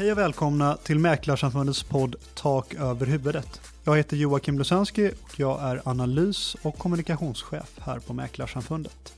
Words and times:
Hej 0.00 0.12
och 0.12 0.18
välkomna 0.18 0.76
till 0.76 0.98
Mäklarsamfundets 0.98 1.82
podd 1.82 2.16
Tak 2.34 2.74
över 2.74 3.06
huvudet. 3.06 3.60
Jag 3.84 3.96
heter 3.96 4.16
Joakim 4.16 4.58
Lusanski 4.58 5.10
och 5.22 5.40
jag 5.40 5.62
är 5.62 5.82
analys 5.84 6.56
och 6.62 6.78
kommunikationschef 6.78 7.78
här 7.80 7.98
på 7.98 8.12
Mäklarsamfundet. 8.12 9.14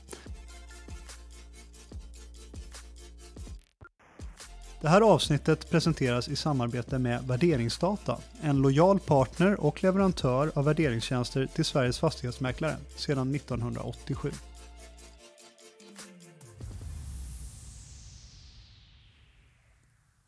Det 4.81 4.89
här 4.89 5.01
avsnittet 5.01 5.69
presenteras 5.69 6.27
i 6.27 6.35
samarbete 6.35 6.99
med 6.99 7.27
Värderingsdata, 7.27 8.17
en 8.41 8.57
lojal 8.57 8.99
partner 8.99 9.59
och 9.59 9.83
leverantör 9.83 10.51
av 10.55 10.65
värderingstjänster 10.65 11.47
till 11.55 11.65
Sveriges 11.65 11.99
fastighetsmäklare 11.99 12.75
sedan 12.95 13.35
1987. 13.35 14.31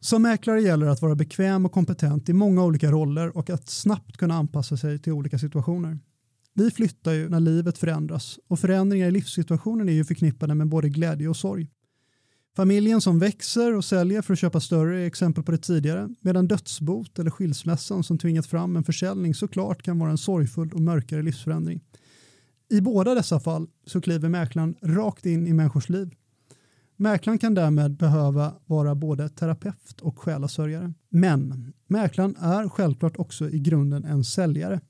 Som 0.05 0.21
mäklare 0.21 0.61
gäller 0.61 0.85
det 0.85 0.91
att 0.91 1.01
vara 1.01 1.15
bekväm 1.15 1.65
och 1.65 1.71
kompetent 1.71 2.29
i 2.29 2.33
många 2.33 2.63
olika 2.63 2.91
roller 2.91 3.37
och 3.37 3.49
att 3.49 3.69
snabbt 3.69 4.17
kunna 4.17 4.33
anpassa 4.33 4.77
sig 4.77 4.99
till 4.99 5.13
olika 5.13 5.39
situationer. 5.39 5.99
Vi 6.53 6.71
flyttar 6.71 7.11
ju 7.11 7.29
när 7.29 7.39
livet 7.39 7.77
förändras 7.77 8.39
och 8.47 8.59
förändringar 8.59 9.07
i 9.07 9.11
livssituationen 9.11 9.89
är 9.89 9.93
ju 9.93 10.05
förknippade 10.05 10.55
med 10.55 10.67
både 10.67 10.89
glädje 10.89 11.29
och 11.29 11.37
sorg. 11.37 11.67
Familjen 12.55 13.01
som 13.01 13.19
växer 13.19 13.75
och 13.75 13.85
säljer 13.85 14.21
för 14.21 14.33
att 14.33 14.39
köpa 14.39 14.59
större 14.59 15.01
är 15.01 15.07
exempel 15.07 15.43
på 15.43 15.51
det 15.51 15.57
tidigare 15.57 16.09
medan 16.21 16.47
dödsbot 16.47 17.19
eller 17.19 17.31
skilsmässan 17.31 18.03
som 18.03 18.17
tvingat 18.17 18.45
fram 18.45 18.75
en 18.75 18.83
försäljning 18.83 19.35
såklart 19.35 19.81
kan 19.81 19.99
vara 19.99 20.11
en 20.11 20.17
sorgfull 20.17 20.73
och 20.73 20.81
mörkare 20.81 21.21
livsförändring. 21.21 21.81
I 22.69 22.81
båda 22.81 23.15
dessa 23.15 23.39
fall 23.39 23.67
så 23.85 24.01
kliver 24.01 24.29
mäklaren 24.29 24.75
rakt 24.81 25.25
in 25.25 25.47
i 25.47 25.53
människors 25.53 25.89
liv 25.89 26.15
Mäklaren 26.97 27.39
kan 27.39 27.53
därmed 27.53 27.97
behöva 27.97 28.53
vara 28.65 28.95
både 28.95 29.29
terapeut 29.29 30.01
och 30.01 30.19
själasörjare. 30.19 30.93
Men 31.09 31.73
mäklaren 31.87 32.35
är 32.39 32.69
självklart 32.69 33.17
också 33.17 33.49
i 33.49 33.59
grunden 33.59 34.03
en 34.03 34.23
säljare. 34.23 34.81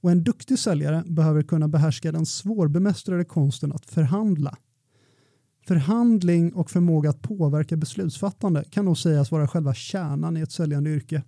Och 0.00 0.10
en 0.10 0.24
duktig 0.24 0.58
säljare 0.58 1.04
behöver 1.06 1.42
kunna 1.42 1.68
behärska 1.68 2.12
den 2.12 2.26
svårbemästrade 2.26 3.24
konsten 3.24 3.72
att 3.72 3.86
förhandla. 3.86 4.56
Förhandling 5.66 6.52
och 6.52 6.70
förmåga 6.70 7.10
att 7.10 7.22
påverka 7.22 7.76
beslutsfattande 7.76 8.64
kan 8.70 8.84
nog 8.84 8.98
sägas 8.98 9.30
vara 9.30 9.48
själva 9.48 9.74
kärnan 9.74 10.36
i 10.36 10.40
ett 10.40 10.52
säljande 10.52 10.90
yrke. 10.90 11.22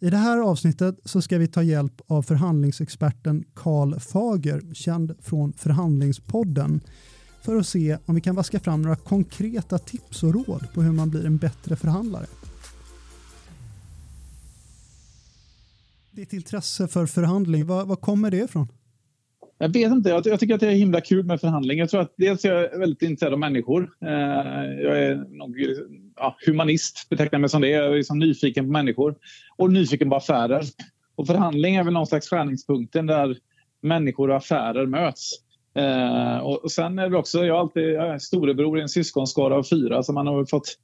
I 0.00 0.10
det 0.10 0.16
här 0.16 0.38
avsnittet 0.38 1.00
så 1.04 1.22
ska 1.22 1.38
vi 1.38 1.48
ta 1.48 1.62
hjälp 1.62 2.00
av 2.06 2.22
förhandlingsexperten 2.22 3.44
Karl 3.54 3.98
Fager, 3.98 4.74
känd 4.74 5.14
från 5.20 5.52
Förhandlingspodden 5.52 6.80
för 7.44 7.56
att 7.56 7.66
se 7.66 7.98
om 8.06 8.14
vi 8.14 8.20
kan 8.20 8.34
vaska 8.34 8.60
fram 8.60 8.82
några 8.82 8.96
konkreta 8.96 9.78
tips 9.78 10.22
och 10.22 10.34
råd 10.34 10.72
på 10.74 10.82
hur 10.82 10.92
man 10.92 11.10
blir 11.10 11.26
en 11.26 11.36
bättre 11.36 11.76
förhandlare. 11.76 12.26
Ditt 16.10 16.32
intresse 16.32 16.88
för 16.88 17.06
förhandling, 17.06 17.66
var, 17.66 17.84
var 17.84 17.96
kommer 17.96 18.30
det 18.30 18.36
ifrån? 18.36 18.68
Jag 19.58 19.72
vet 19.72 19.92
inte. 19.92 20.08
Jag, 20.08 20.40
tycker 20.40 20.54
att 20.54 20.60
det 20.60 20.66
är 20.66 20.74
himla 20.74 21.00
kul 21.00 21.24
med 21.24 21.40
förhandling. 21.40 21.78
Jag 21.78 21.90
tror 21.90 22.00
att 22.00 22.14
dels 22.16 22.44
är 22.44 22.52
jag 22.52 22.78
väldigt 22.78 23.02
intresserad 23.02 23.32
av 23.32 23.38
människor. 23.38 23.90
Eh, 24.00 24.10
jag 24.82 25.02
är 25.02 25.38
nog 25.38 25.56
ja, 26.16 26.36
humanist, 26.46 27.06
betecknar 27.10 27.38
mig 27.38 27.50
som 27.50 27.62
det. 27.62 27.68
Jag 27.68 27.86
är 27.86 27.96
liksom 27.96 28.18
nyfiken 28.18 28.64
på 28.64 28.70
människor 28.70 29.14
och 29.56 29.72
nyfiken 29.72 30.10
på 30.10 30.16
affärer. 30.16 30.64
Och 31.14 31.26
förhandling 31.26 31.76
är 31.76 31.84
väl 31.84 31.92
någon 31.92 32.06
slags 32.06 32.28
skärningspunkten 32.28 33.06
där 33.06 33.36
människor 33.82 34.30
och 34.30 34.36
affärer 34.36 34.86
möts. 34.86 35.30
Eh, 35.74 36.38
och, 36.38 36.72
sen 36.72 36.98
är 36.98 37.10
det 37.10 37.16
också, 37.16 37.44
jag 37.44 37.56
alltid 37.56 37.82
jag 37.82 38.08
är 38.08 38.18
storebror 38.18 38.78
i 38.78 38.82
en 38.82 38.88
syskonskara 38.88 39.56
av 39.56 39.62
fyra 39.62 40.02
så 40.02 40.12
man 40.12 40.26
har 40.26 40.44
fått, 40.44 40.78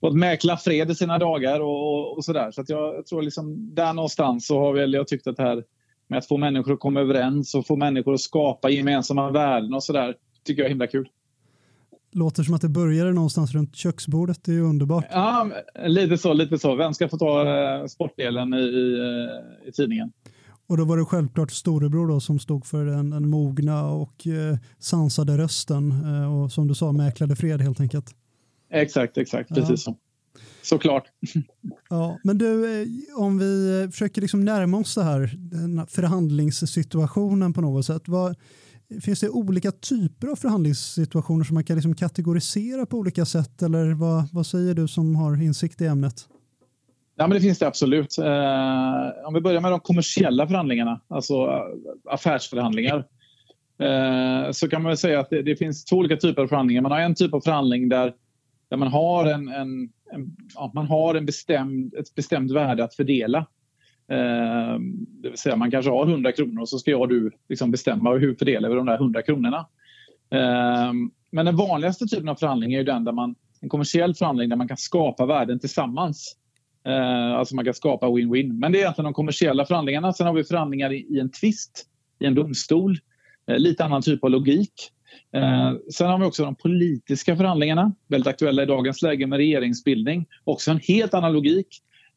fått 0.00 0.14
mäkla 0.14 0.56
fred 0.56 0.90
i 0.90 0.94
sina 0.94 1.18
dagar 1.18 1.60
och, 1.60 1.92
och, 1.92 2.16
och 2.16 2.24
sådär. 2.24 2.50
Så 2.50 2.60
att 2.60 2.68
jag, 2.68 2.94
jag, 2.94 3.06
tror 3.06 3.22
liksom 3.22 3.74
där 3.74 3.92
någonstans 3.92 4.46
så 4.46 4.58
har 4.58 4.72
väl 4.72 4.92
jag 4.92 5.08
tyckt 5.08 5.26
att 5.26 5.36
det 5.36 5.42
här 5.42 5.64
med 6.08 6.18
att 6.18 6.28
få 6.28 6.36
människor 6.36 6.72
att 6.72 6.80
komma 6.80 7.00
överens 7.00 7.54
och 7.54 7.66
få 7.66 7.76
människor 7.76 8.14
att 8.14 8.20
skapa 8.20 8.70
gemensamma 8.70 9.30
värden 9.30 9.74
och 9.74 9.82
sådär 9.82 10.14
tycker 10.44 10.62
jag 10.62 10.66
är 10.66 10.70
himla 10.70 10.86
kul. 10.86 11.08
Låter 12.14 12.42
som 12.42 12.54
att 12.54 12.60
det 12.60 12.68
började 12.68 13.12
någonstans 13.12 13.54
runt 13.54 13.76
köksbordet. 13.76 14.44
Det 14.44 14.52
är 14.52 14.60
underbart. 14.60 15.04
Ja, 15.10 15.50
lite 15.86 16.18
så. 16.18 16.32
Lite 16.32 16.58
så. 16.58 16.74
Vem 16.74 16.94
ska 16.94 17.08
få 17.08 17.16
ta 17.16 17.48
eh, 17.48 17.86
sportdelen 17.86 18.54
i, 18.54 18.60
i, 18.60 18.98
eh, 18.98 19.68
i 19.68 19.72
tidningen? 19.72 20.12
Och 20.72 20.78
då 20.78 20.84
var 20.84 20.96
det 20.96 21.04
självklart 21.04 21.50
storebror 21.50 22.08
då 22.08 22.20
som 22.20 22.38
stod 22.38 22.66
för 22.66 22.84
den, 22.84 23.10
den 23.10 23.28
mogna 23.28 23.86
och 23.86 24.26
eh, 24.26 24.58
sansade 24.78 25.38
rösten 25.38 25.90
eh, 25.90 26.34
och 26.34 26.52
som 26.52 26.68
du 26.68 26.74
sa 26.74 26.92
mäklade 26.92 27.36
fred 27.36 27.60
helt 27.60 27.80
enkelt. 27.80 28.14
Exakt, 28.70 29.18
exakt, 29.18 29.50
ja. 29.50 29.56
precis 29.56 29.82
så. 29.82 29.96
Såklart. 30.62 31.04
Ja, 31.90 32.18
men 32.24 32.38
du, 32.38 32.80
eh, 32.82 32.88
om 33.16 33.38
vi 33.38 33.88
försöker 33.92 34.20
liksom 34.20 34.44
närma 34.44 34.78
oss 34.78 34.94
det 34.94 35.04
här, 35.04 35.34
den 35.36 35.86
förhandlingssituationen 35.86 37.52
på 37.52 37.60
något 37.60 37.86
sätt. 37.86 38.02
Vad, 38.08 38.36
finns 39.00 39.20
det 39.20 39.28
olika 39.28 39.72
typer 39.72 40.28
av 40.28 40.36
förhandlingssituationer 40.36 41.44
som 41.44 41.54
man 41.54 41.64
kan 41.64 41.76
liksom 41.76 41.94
kategorisera 41.94 42.86
på 42.86 42.98
olika 42.98 43.24
sätt? 43.24 43.62
Eller 43.62 43.92
vad, 43.94 44.28
vad 44.32 44.46
säger 44.46 44.74
du 44.74 44.88
som 44.88 45.16
har 45.16 45.42
insikt 45.42 45.80
i 45.80 45.86
ämnet? 45.86 46.28
Ja, 47.16 47.26
men 47.26 47.30
det 47.30 47.40
finns 47.40 47.58
det 47.58 47.66
absolut. 47.66 48.18
Eh, 48.18 49.26
om 49.26 49.34
vi 49.34 49.40
börjar 49.40 49.60
med 49.60 49.70
de 49.70 49.80
kommersiella 49.80 50.46
förhandlingarna, 50.46 51.00
alltså 51.08 51.34
eh, 51.34 52.12
affärsförhandlingar. 52.14 53.04
Eh, 53.78 54.50
så 54.50 54.68
kan 54.68 54.82
man 54.82 54.90
väl 54.90 54.96
säga 54.96 55.20
att 55.20 55.30
det, 55.30 55.42
det, 55.42 55.56
finns 55.56 55.84
två 55.84 55.96
olika 55.96 56.16
typer 56.16 56.42
av 56.42 56.46
förhandlingar. 56.46 56.82
Man 56.82 56.92
har 56.92 57.00
en 57.00 57.14
typ 57.14 57.34
av 57.34 57.40
förhandling 57.40 57.88
där, 57.88 58.14
där 58.70 58.76
man 58.76 58.88
har, 58.88 59.26
en, 59.26 59.48
en, 59.48 59.88
en 60.12 60.36
ja, 60.54 60.72
man 60.74 60.86
har 60.86 61.14
en 61.14 61.26
bestämd, 61.26 61.94
ett 61.94 62.14
bestämt 62.14 62.50
värde 62.50 62.84
att 62.84 62.94
fördela. 62.94 63.38
Eh, 64.08 64.78
det 65.22 65.28
vill 65.28 65.38
säga 65.38 65.56
man 65.56 65.70
kanske 65.70 65.90
har 65.90 66.06
100 66.06 66.32
kronor 66.32 66.60
och 66.60 66.68
så 66.68 66.78
ska 66.78 66.90
jag 66.90 67.00
och 67.00 67.08
du 67.08 67.30
liksom 67.48 67.70
bestämma 67.70 68.12
hur 68.12 68.34
fördelar 68.34 68.68
vi 68.68 68.74
de 68.74 68.86
där 68.86 68.94
100 68.94 69.22
kronorna. 69.22 69.66
Eh, 70.30 70.92
men 71.30 71.46
den 71.46 71.56
vanligaste 71.56 72.06
typen 72.06 72.28
av 72.28 72.34
förhandling 72.34 72.74
är 72.74 72.78
ju 72.78 72.84
den 72.84 73.04
där 73.04 73.12
man, 73.12 73.34
en 73.60 73.68
kommersiell 73.68 74.14
förhandling 74.14 74.48
där 74.48 74.56
man 74.56 74.68
kan 74.68 74.76
skapa 74.76 75.26
värden 75.26 75.60
tillsammans. 75.60 76.36
Eh, 76.84 77.32
alltså 77.32 77.54
man 77.54 77.64
kan 77.64 77.74
skapa 77.74 78.06
win-win. 78.06 78.52
Men 78.52 78.72
det 78.72 78.78
är 78.78 78.80
egentligen 78.80 79.04
de 79.04 79.14
kommersiella 79.14 79.66
förhandlingarna. 79.66 80.12
Sen 80.12 80.26
har 80.26 80.34
vi 80.34 80.44
förhandlingar 80.44 80.92
i, 80.92 81.06
i 81.10 81.20
en 81.20 81.30
tvist, 81.30 81.86
i 82.20 82.26
en 82.26 82.34
domstol. 82.34 82.98
Eh, 83.46 83.58
lite 83.58 83.84
annan 83.84 84.02
typ 84.02 84.24
av 84.24 84.30
logik. 84.30 84.72
Eh, 85.32 85.72
sen 85.92 86.08
har 86.08 86.18
vi 86.18 86.24
också 86.24 86.44
de 86.44 86.54
politiska 86.54 87.36
förhandlingarna, 87.36 87.94
väldigt 88.08 88.26
aktuella 88.26 88.62
i 88.62 88.66
dagens 88.66 89.02
läge 89.02 89.26
med 89.26 89.36
regeringsbildning. 89.36 90.26
Också 90.44 90.70
en 90.70 90.80
helt 90.88 91.14
annan 91.14 91.32
logik 91.32 91.68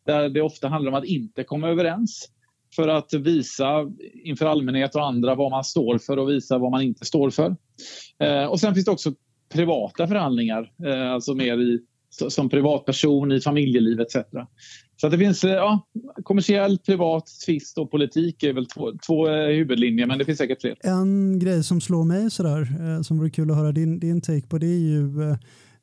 där 0.05 0.29
det 0.29 0.41
ofta 0.41 0.67
handlar 0.67 0.91
om 0.91 0.97
att 0.97 1.05
inte 1.05 1.43
komma 1.43 1.69
överens 1.69 2.29
för 2.75 2.87
att 2.87 3.13
visa 3.13 3.91
inför 4.23 4.45
allmänhet 4.45 4.95
och 4.95 5.05
andra 5.05 5.35
vad 5.35 5.51
man 5.51 5.63
står 5.63 5.97
för 5.97 6.17
och 6.17 6.29
visa 6.29 6.57
vad 6.57 6.71
man 6.71 6.81
inte 6.81 7.05
står 7.05 7.29
för. 7.29 7.55
Eh, 8.19 8.45
och 8.45 8.59
sen 8.59 8.73
finns 8.73 8.85
det 8.85 8.91
också 8.91 9.13
privata 9.53 10.07
förhandlingar, 10.07 10.71
eh, 10.85 11.11
alltså 11.11 11.33
mer 11.33 11.61
i 11.61 11.79
som 12.29 12.49
privatperson 12.49 13.31
i 13.31 13.41
familjeliv 13.41 13.99
etc. 13.99 14.15
Så 15.01 15.07
att 15.07 15.11
det 15.11 15.17
finns 15.17 15.43
eh, 15.43 15.51
ja, 15.51 15.87
kommersiell, 16.23 16.77
privat, 16.77 17.25
tvist 17.45 17.77
och 17.77 17.91
politik 17.91 18.43
är 18.43 18.53
väl 18.53 18.65
två, 18.65 18.91
två 19.07 19.29
eh, 19.29 19.47
huvudlinjer 19.47 20.05
men 20.05 20.17
det 20.19 20.25
finns 20.25 20.37
säkert 20.37 20.61
fler. 20.61 20.75
En 20.83 21.39
grej 21.39 21.63
som 21.63 21.81
slår 21.81 22.03
mig 22.03 22.31
sådär 22.31 22.61
eh, 22.61 23.01
som 23.01 23.17
vore 23.17 23.29
kul 23.29 23.51
att 23.51 23.57
höra 23.57 23.71
din, 23.71 23.99
din 23.99 24.21
take 24.21 24.47
på 24.47 24.57
det 24.57 24.67
är 24.67 24.79
ju 24.79 25.35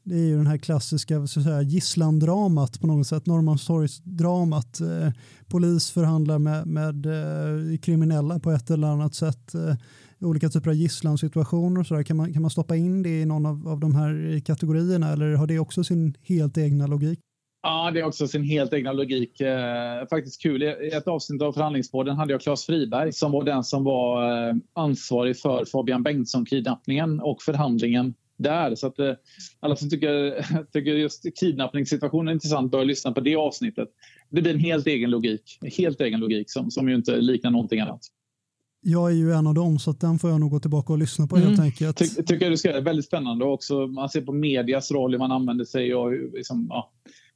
det 0.04 0.14
är 0.14 0.24
ju 0.26 0.36
den 0.36 0.46
här 0.46 0.58
klassiska 0.58 1.26
så 1.26 1.40
att 1.40 1.46
säga, 1.46 1.62
gisslandramat 1.62 2.80
på 2.80 2.86
något 2.86 3.06
sätt, 3.06 3.26
Norrmalmstorgsdramat. 3.26 4.80
Eh, 4.80 5.10
polis 5.48 5.90
förhandlar 5.90 6.38
med, 6.38 6.66
med 6.66 7.06
eh, 7.06 7.78
kriminella 7.78 8.38
på 8.38 8.50
ett 8.50 8.70
eller 8.70 8.88
annat 8.88 9.14
sätt. 9.14 9.54
Eh, 9.54 9.74
olika 10.24 10.48
typer 10.48 10.70
av 10.70 10.76
gisslansituationer 10.76 11.80
och 11.80 11.86
sådär. 11.86 12.02
Kan 12.02 12.16
man, 12.16 12.32
kan 12.32 12.42
man 12.42 12.50
stoppa 12.50 12.76
in 12.76 13.02
det 13.02 13.20
i 13.20 13.24
någon 13.24 13.46
av, 13.46 13.68
av 13.68 13.80
de 13.80 13.94
här 13.94 14.40
kategorierna 14.40 15.12
eller 15.12 15.34
har 15.34 15.46
det 15.46 15.58
också 15.58 15.84
sin 15.84 16.14
helt 16.22 16.58
egna 16.58 16.86
logik? 16.86 17.18
Ja, 17.62 17.90
det 17.90 18.00
är 18.00 18.04
också 18.04 18.28
sin 18.28 18.44
helt 18.44 18.72
egna 18.72 18.92
logik. 18.92 19.40
Eh, 19.40 20.06
faktiskt 20.10 20.42
kul. 20.42 20.62
I 20.62 20.90
ett 20.92 21.08
avsnitt 21.08 21.42
av 21.42 21.52
Förhandlingspodden 21.52 22.16
hade 22.16 22.32
jag 22.32 22.40
Claes 22.40 22.66
Friberg 22.66 23.12
som 23.12 23.32
var 23.32 23.44
den 23.44 23.64
som 23.64 23.84
var 23.84 24.48
eh, 24.48 24.54
ansvarig 24.72 25.38
för 25.38 25.64
Fabian 25.64 26.02
Bengtsson-kidnappningen 26.02 27.20
och 27.20 27.42
förhandlingen 27.42 28.14
där. 28.36 28.74
Så 28.74 28.86
att 28.86 28.98
eh, 28.98 29.12
alla 29.60 29.76
som 29.76 29.90
tycker, 29.90 30.46
tycker 30.72 30.90
just 30.90 31.26
kidnappningssituationen 31.40 32.28
är 32.28 32.32
intressant 32.32 32.72
bör 32.72 32.84
lyssna 32.84 33.12
på 33.12 33.20
det 33.20 33.36
avsnittet. 33.36 33.88
Det 34.30 34.42
blir 34.42 34.54
en 34.54 34.60
helt 34.60 34.86
egen 34.86 35.10
logik, 35.10 35.58
helt 35.78 36.00
egen 36.00 36.20
logik 36.20 36.50
som, 36.50 36.70
som 36.70 36.88
ju 36.88 36.94
inte 36.94 37.16
liknar 37.16 37.50
någonting 37.50 37.80
annat. 37.80 38.00
Jag 38.84 39.10
är 39.10 39.14
ju 39.14 39.32
en 39.32 39.46
av 39.46 39.54
dem 39.54 39.78
så 39.78 39.92
den 39.92 40.18
får 40.18 40.30
jag 40.30 40.40
nog 40.40 40.50
gå 40.50 40.60
tillbaka 40.60 40.92
och 40.92 40.98
lyssna 40.98 41.26
på 41.26 41.36
mm. 41.36 41.48
helt 41.48 41.60
enkelt. 41.60 41.96
Ty, 41.96 42.06
tycker 42.06 42.42
jag 42.42 42.52
du 42.52 42.56
ska, 42.56 42.72
det 42.72 42.78
är 42.78 42.82
väldigt 42.82 43.06
spännande 43.06 43.44
också. 43.44 43.86
Man 43.86 44.08
ser 44.08 44.20
på 44.20 44.32
medias 44.32 44.90
roll, 44.90 45.12
hur 45.12 45.18
man 45.18 45.32
använder 45.32 45.64
sig 45.64 45.94
och 45.94 46.12
liksom, 46.12 46.66
ja, 46.70 46.92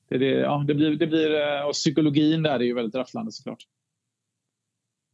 det, 0.09 0.19
det, 0.19 0.27
ja, 0.27 0.65
det 0.67 0.75
blir, 0.75 0.97
det 0.97 1.07
blir, 1.07 1.31
eh, 1.35 1.67
och 1.69 1.73
psykologin 1.73 2.43
där 2.43 2.55
är 2.55 2.65
ju 2.65 2.75
väldigt 2.75 2.95
rafflande 2.95 3.33
såklart. 3.33 3.67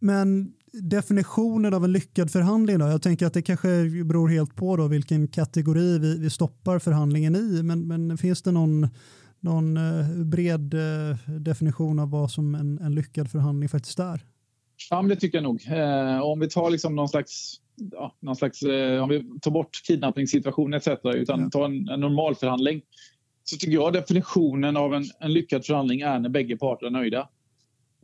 Men 0.00 0.52
definitionen 0.72 1.74
av 1.74 1.84
en 1.84 1.92
lyckad 1.92 2.30
förhandling 2.30 2.78
då? 2.78 2.86
Jag 2.86 3.02
tänker 3.02 3.26
att 3.26 3.34
det 3.34 3.42
kanske 3.42 3.68
beror 4.04 4.28
helt 4.28 4.56
på 4.56 4.76
då 4.76 4.88
vilken 4.88 5.28
kategori 5.28 5.98
vi, 5.98 6.18
vi 6.18 6.30
stoppar 6.30 6.78
förhandlingen 6.78 7.36
i. 7.36 7.62
Men, 7.62 7.86
men 7.86 8.18
finns 8.18 8.42
det 8.42 8.52
någon, 8.52 8.88
någon 9.40 9.76
eh, 9.76 10.24
bred 10.24 10.74
eh, 10.74 11.40
definition 11.40 11.98
av 11.98 12.10
vad 12.10 12.30
som 12.30 12.54
en, 12.54 12.78
en 12.78 12.94
lyckad 12.94 13.30
förhandling 13.30 13.68
faktiskt 13.68 13.98
är? 13.98 14.24
Ja, 14.90 15.02
men 15.02 15.08
det 15.08 15.16
tycker 15.16 15.38
jag 15.38 15.42
nog. 15.42 15.66
Eh, 15.70 16.20
om 16.20 16.40
vi 16.40 16.48
tar 16.48 16.70
liksom 16.70 16.96
någon 16.96 17.08
slags, 17.08 17.54
ja, 17.92 18.16
någon 18.20 18.36
slags 18.36 18.62
eh, 18.62 19.02
om 19.02 19.08
vi 19.08 19.24
tar 19.40 19.50
bort 19.50 19.80
kidnappningssituationen 19.86 20.74
etc. 20.74 20.88
utan 21.04 21.40
ja. 21.40 21.50
tar 21.50 21.64
en, 21.64 21.88
en 21.88 22.00
normal 22.00 22.34
förhandling 22.34 22.82
så 23.44 23.56
tycker 23.56 23.72
jag 23.72 23.92
definitionen 23.92 24.76
av 24.76 24.94
en, 24.94 25.04
en 25.20 25.32
lyckad 25.32 25.66
förhandling 25.66 26.00
är 26.00 26.18
när 26.18 26.28
bägge 26.28 26.56
parter 26.56 26.86
är 26.86 26.90
nöjda. 26.90 27.28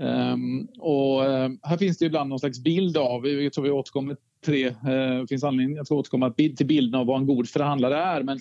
Um, 0.02 0.68
och 0.78 1.20
uh, 1.20 1.50
här 1.62 1.76
finns 1.76 1.98
det 1.98 2.04
ibland 2.04 2.30
någon 2.30 2.38
slags 2.38 2.62
bild 2.62 2.96
av, 2.96 3.26
jag 3.26 3.52
tror 3.52 3.64
vi 3.64 3.70
återkommer 3.70 4.16
tre, 4.44 4.68
uh, 4.68 5.26
finns 5.28 5.44
anledning 5.44 5.78
att 5.78 5.90
återkomma 5.90 6.30
till 6.30 6.66
bilden 6.66 7.00
av 7.00 7.06
vad 7.06 7.20
en 7.20 7.26
god 7.26 7.48
förhandlare 7.48 7.96
är, 7.96 8.22
men 8.22 8.38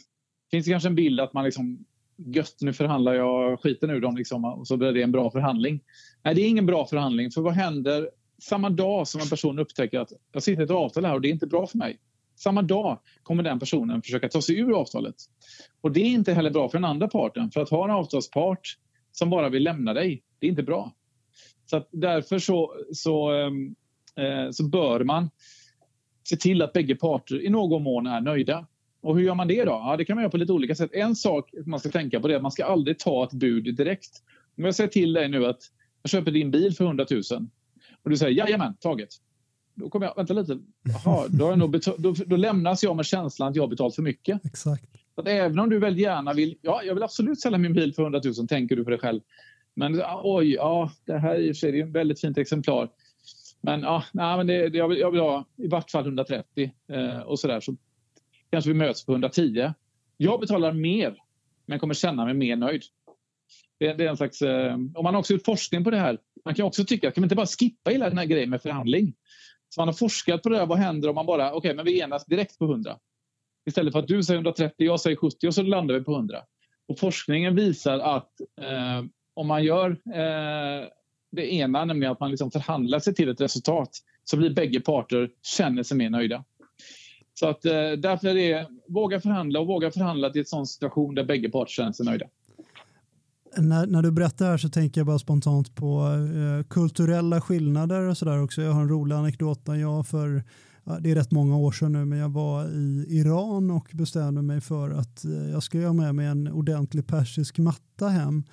finns 0.51 0.65
det 0.65 0.71
kanske 0.71 0.89
en 0.89 0.95
bild 0.95 1.19
att 1.19 1.33
man 1.33 1.45
liksom 1.45 1.85
gött, 2.17 2.55
nu 2.61 2.73
förhandlar 2.73 3.13
jag 3.13 3.59
skiten 3.59 3.89
ur 3.89 4.01
dem 4.01 4.17
liksom, 4.17 4.45
och 4.45 4.67
så 4.67 4.77
blir 4.77 4.91
det 4.91 5.01
en 5.01 5.11
bra 5.11 5.31
förhandling. 5.31 5.79
Nej, 6.23 6.35
det 6.35 6.41
är 6.41 6.47
ingen 6.47 6.65
bra 6.65 6.85
förhandling, 6.85 7.31
för 7.31 7.41
vad 7.41 7.53
händer 7.53 8.09
samma 8.41 8.69
dag 8.69 9.07
som 9.07 9.21
en 9.21 9.29
person 9.29 9.59
upptäcker 9.59 9.99
att 9.99 10.11
jag 10.31 10.43
sitter 10.43 10.61
i 10.61 10.65
ett 10.65 10.71
avtal 10.71 11.05
här 11.05 11.13
och 11.13 11.21
det 11.21 11.27
är 11.27 11.31
inte 11.31 11.47
bra 11.47 11.67
för 11.67 11.77
mig. 11.77 11.99
Samma 12.35 12.61
dag 12.61 12.99
kommer 13.23 13.43
den 13.43 13.59
personen 13.59 14.01
försöka 14.01 14.29
ta 14.29 14.41
sig 14.41 14.59
ur 14.59 14.79
avtalet. 14.79 15.15
Och 15.81 15.91
det 15.91 15.99
är 15.99 16.09
inte 16.09 16.33
heller 16.33 16.51
bra 16.51 16.69
för 16.69 16.77
den 16.77 16.85
andra 16.85 17.07
parten, 17.07 17.51
för 17.51 17.61
att 17.61 17.69
ha 17.69 17.85
en 17.85 17.91
avtalspart 17.91 18.77
som 19.11 19.29
bara 19.29 19.49
vill 19.49 19.63
lämna 19.63 19.93
dig, 19.93 20.23
det 20.39 20.47
är 20.47 20.49
inte 20.49 20.63
bra. 20.63 20.93
Så 21.65 21.83
därför 21.91 22.39
så, 22.39 22.73
så, 22.93 23.31
ehm, 23.31 23.75
eh, 24.15 24.51
så 24.51 24.63
bör 24.63 25.03
man 25.03 25.29
se 26.23 26.37
till 26.37 26.61
att 26.61 26.73
bägge 26.73 26.95
parter 26.95 27.45
i 27.45 27.49
någon 27.49 27.83
mån 27.83 28.07
är 28.07 28.21
nöjda. 28.21 28.67
Och 29.01 29.17
hur 29.17 29.23
gör 29.23 29.35
man 29.35 29.47
det 29.47 29.63
då? 29.65 29.71
Ja, 29.71 29.95
det 29.97 30.05
kan 30.05 30.15
man 30.15 30.21
göra 30.21 30.31
på 30.31 30.37
lite 30.37 30.53
olika 30.53 30.75
sätt. 30.75 30.89
En 30.93 31.15
sak 31.15 31.49
man 31.65 31.79
ska 31.79 31.89
tänka 31.89 32.19
på 32.19 32.29
är 32.29 32.35
att 32.35 32.41
man 32.41 32.51
ska 32.51 32.65
aldrig 32.65 32.99
ta 32.99 33.23
ett 33.23 33.33
bud 33.33 33.75
direkt. 33.75 34.23
Om 34.57 34.63
jag 34.63 34.75
säger 34.75 34.89
till 34.89 35.13
dig 35.13 35.29
nu 35.29 35.45
att 35.45 35.59
jag 36.01 36.09
köper 36.09 36.31
din 36.31 36.51
bil 36.51 36.75
för 36.75 36.85
100 36.85 37.05
000 37.11 37.23
och 38.07 38.11
du 38.11 38.17
säger 38.17 38.37
jajamän, 38.37 38.75
taget. 38.79 39.09
Då 39.75 39.89
kommer 39.89 40.05
jag, 40.05 40.15
vänta 40.15 40.33
lite, 40.33 40.57
Jaha, 40.83 41.27
då, 41.29 41.55
nog 41.55 41.81
då, 41.97 42.15
då, 42.25 42.35
lämnas 42.35 42.83
jag 42.83 42.95
med 42.95 43.05
känslan 43.05 43.49
att 43.49 43.55
jag 43.55 43.63
har 43.63 43.67
betalt 43.67 43.95
för 43.95 44.01
mycket. 44.01 44.45
Exakt. 44.45 44.83
Så 45.15 45.21
att 45.21 45.27
även 45.27 45.59
om 45.59 45.69
du 45.69 45.79
väldigt 45.79 46.03
gärna 46.03 46.33
vill, 46.33 46.57
ja, 46.61 46.81
jag 46.83 46.93
vill 46.93 47.03
absolut 47.03 47.41
sälja 47.41 47.57
min 47.57 47.73
bil 47.73 47.93
för 47.93 48.03
100 48.03 48.21
000, 48.37 48.47
tänker 48.47 48.75
du 48.75 48.83
för 48.83 48.91
dig 48.91 48.99
själv. 48.99 49.21
Men 49.73 50.01
oj, 50.23 50.53
ja, 50.53 50.91
det 51.05 51.17
här 51.17 51.35
är 51.35 51.71
ju 51.73 51.81
ett 51.81 51.89
väldigt 51.89 52.21
fint 52.21 52.37
exemplar. 52.37 52.89
Men, 53.61 53.81
ja, 53.81 54.03
nej, 54.11 54.37
men 54.37 54.47
det, 54.47 54.69
det, 54.69 54.77
jag, 54.77 54.87
vill, 54.87 54.99
jag 54.99 55.11
vill 55.11 55.19
ha 55.19 55.45
i 55.57 55.67
vart 55.67 55.91
fall 55.91 56.03
130 56.03 56.71
eh, 56.87 57.19
och 57.19 57.39
så 57.39 57.47
där. 57.47 57.59
Så 57.59 57.75
kanske 58.49 58.69
vi 58.69 58.73
möts 58.73 59.05
på 59.05 59.11
110. 59.11 59.73
Jag 60.17 60.39
betalar 60.39 60.73
mer, 60.73 61.17
men 61.65 61.79
kommer 61.79 61.93
känna 61.93 62.25
mig 62.25 62.33
mer 62.33 62.55
nöjd. 62.55 62.81
Det, 63.79 63.93
det 63.93 64.05
är 64.05 64.09
en 64.09 64.17
slags, 64.17 64.41
eh, 64.41 64.77
och 64.95 65.03
man 65.03 65.13
har 65.13 65.19
också 65.19 65.33
gjort 65.33 65.45
forskning 65.45 65.83
på 65.83 65.91
det 65.91 65.97
här. 65.97 66.17
Man 66.45 66.55
kan 66.55 66.65
också 66.65 66.85
tycka, 66.85 67.11
kan 67.11 67.21
man 67.21 67.25
inte 67.25 67.35
bara 67.35 67.45
skippa 67.45 67.91
hela 67.91 68.09
den 68.09 68.17
här 68.17 68.25
grejen 68.25 68.49
med 68.49 68.61
förhandling? 68.61 69.13
Så 69.69 69.81
man 69.81 69.87
har 69.87 69.93
forskat 69.93 70.43
på 70.43 70.49
det 70.49 70.57
här, 70.57 70.65
vad 70.65 70.77
händer 70.77 71.09
om 71.09 71.15
man 71.15 71.25
bara, 71.25 71.47
okej, 71.47 71.57
okay, 71.57 71.73
men 71.73 71.85
vi 71.85 71.99
enas 71.99 72.25
direkt 72.25 72.59
på 72.59 72.65
100. 72.65 72.97
Istället 73.65 73.93
för 73.93 73.99
att 73.99 74.07
du 74.07 74.23
säger 74.23 74.37
130, 74.37 74.73
jag 74.77 74.99
säger 74.99 75.17
70 75.17 75.47
och 75.47 75.55
så 75.55 75.61
landar 75.61 75.95
vi 75.95 76.03
på 76.03 76.11
100. 76.11 76.41
Och 76.87 76.99
forskningen 76.99 77.55
visar 77.55 77.99
att 77.99 78.31
eh, 78.61 79.05
om 79.33 79.47
man 79.47 79.63
gör 79.63 79.89
eh, 79.91 80.87
det 81.31 81.53
ena, 81.53 81.85
nämligen 81.85 82.11
att 82.11 82.19
man 82.19 82.31
liksom 82.31 82.51
förhandlar 82.51 82.99
sig 82.99 83.15
till 83.15 83.29
ett 83.29 83.41
resultat, 83.41 83.89
så 84.23 84.37
blir 84.37 84.49
bägge 84.49 84.79
parter 84.79 85.29
känner 85.43 85.83
sig 85.83 85.97
mer 85.97 86.09
nöjda. 86.09 86.43
Så 87.33 87.47
att 87.47 87.65
eh, 87.65 87.91
därför 87.91 88.27
är 88.27 88.33
det, 88.33 88.67
våga 88.87 89.21
förhandla 89.21 89.59
och 89.59 89.67
våga 89.67 89.91
förhandla 89.91 90.29
till 90.29 90.39
en 90.39 90.45
sån 90.45 90.67
situation 90.67 91.15
där 91.15 91.23
bägge 91.23 91.49
parter 91.49 91.71
känner 91.71 91.91
sig 91.91 92.05
nöjda. 92.05 92.25
När, 93.57 93.87
när 93.87 94.01
du 94.01 94.11
berättar 94.11 94.45
här 94.45 94.57
så 94.57 94.69
tänker 94.69 95.01
jag 95.01 95.07
bara 95.07 95.19
spontant 95.19 95.75
på 95.75 96.07
eh, 96.35 96.63
kulturella 96.67 97.41
skillnader 97.41 98.01
och 98.01 98.17
sådär 98.17 98.43
också. 98.43 98.61
Jag 98.61 98.71
har 98.71 98.81
en 98.81 98.89
rolig 98.89 99.15
anekdot 99.15 99.67
när 99.67 99.75
jag 99.75 100.07
för 100.07 100.43
det 100.99 101.11
är 101.11 101.15
rätt 101.15 101.31
många 101.31 101.57
år 101.57 101.71
sedan 101.71 101.91
nu, 101.91 102.05
men 102.05 102.19
jag 102.19 102.29
var 102.29 102.65
i 102.65 103.05
Iran 103.09 103.71
och 103.71 103.89
bestämde 103.93 104.41
mig 104.41 104.61
för 104.61 104.89
att 104.89 105.25
eh, 105.25 105.49
jag 105.51 105.63
ska 105.63 105.77
göra 105.77 105.93
med 105.93 106.15
mig 106.15 106.25
en 106.25 106.47
ordentlig 106.47 107.07
persisk 107.07 107.57
matta 107.57 108.07
hem. 108.07 108.43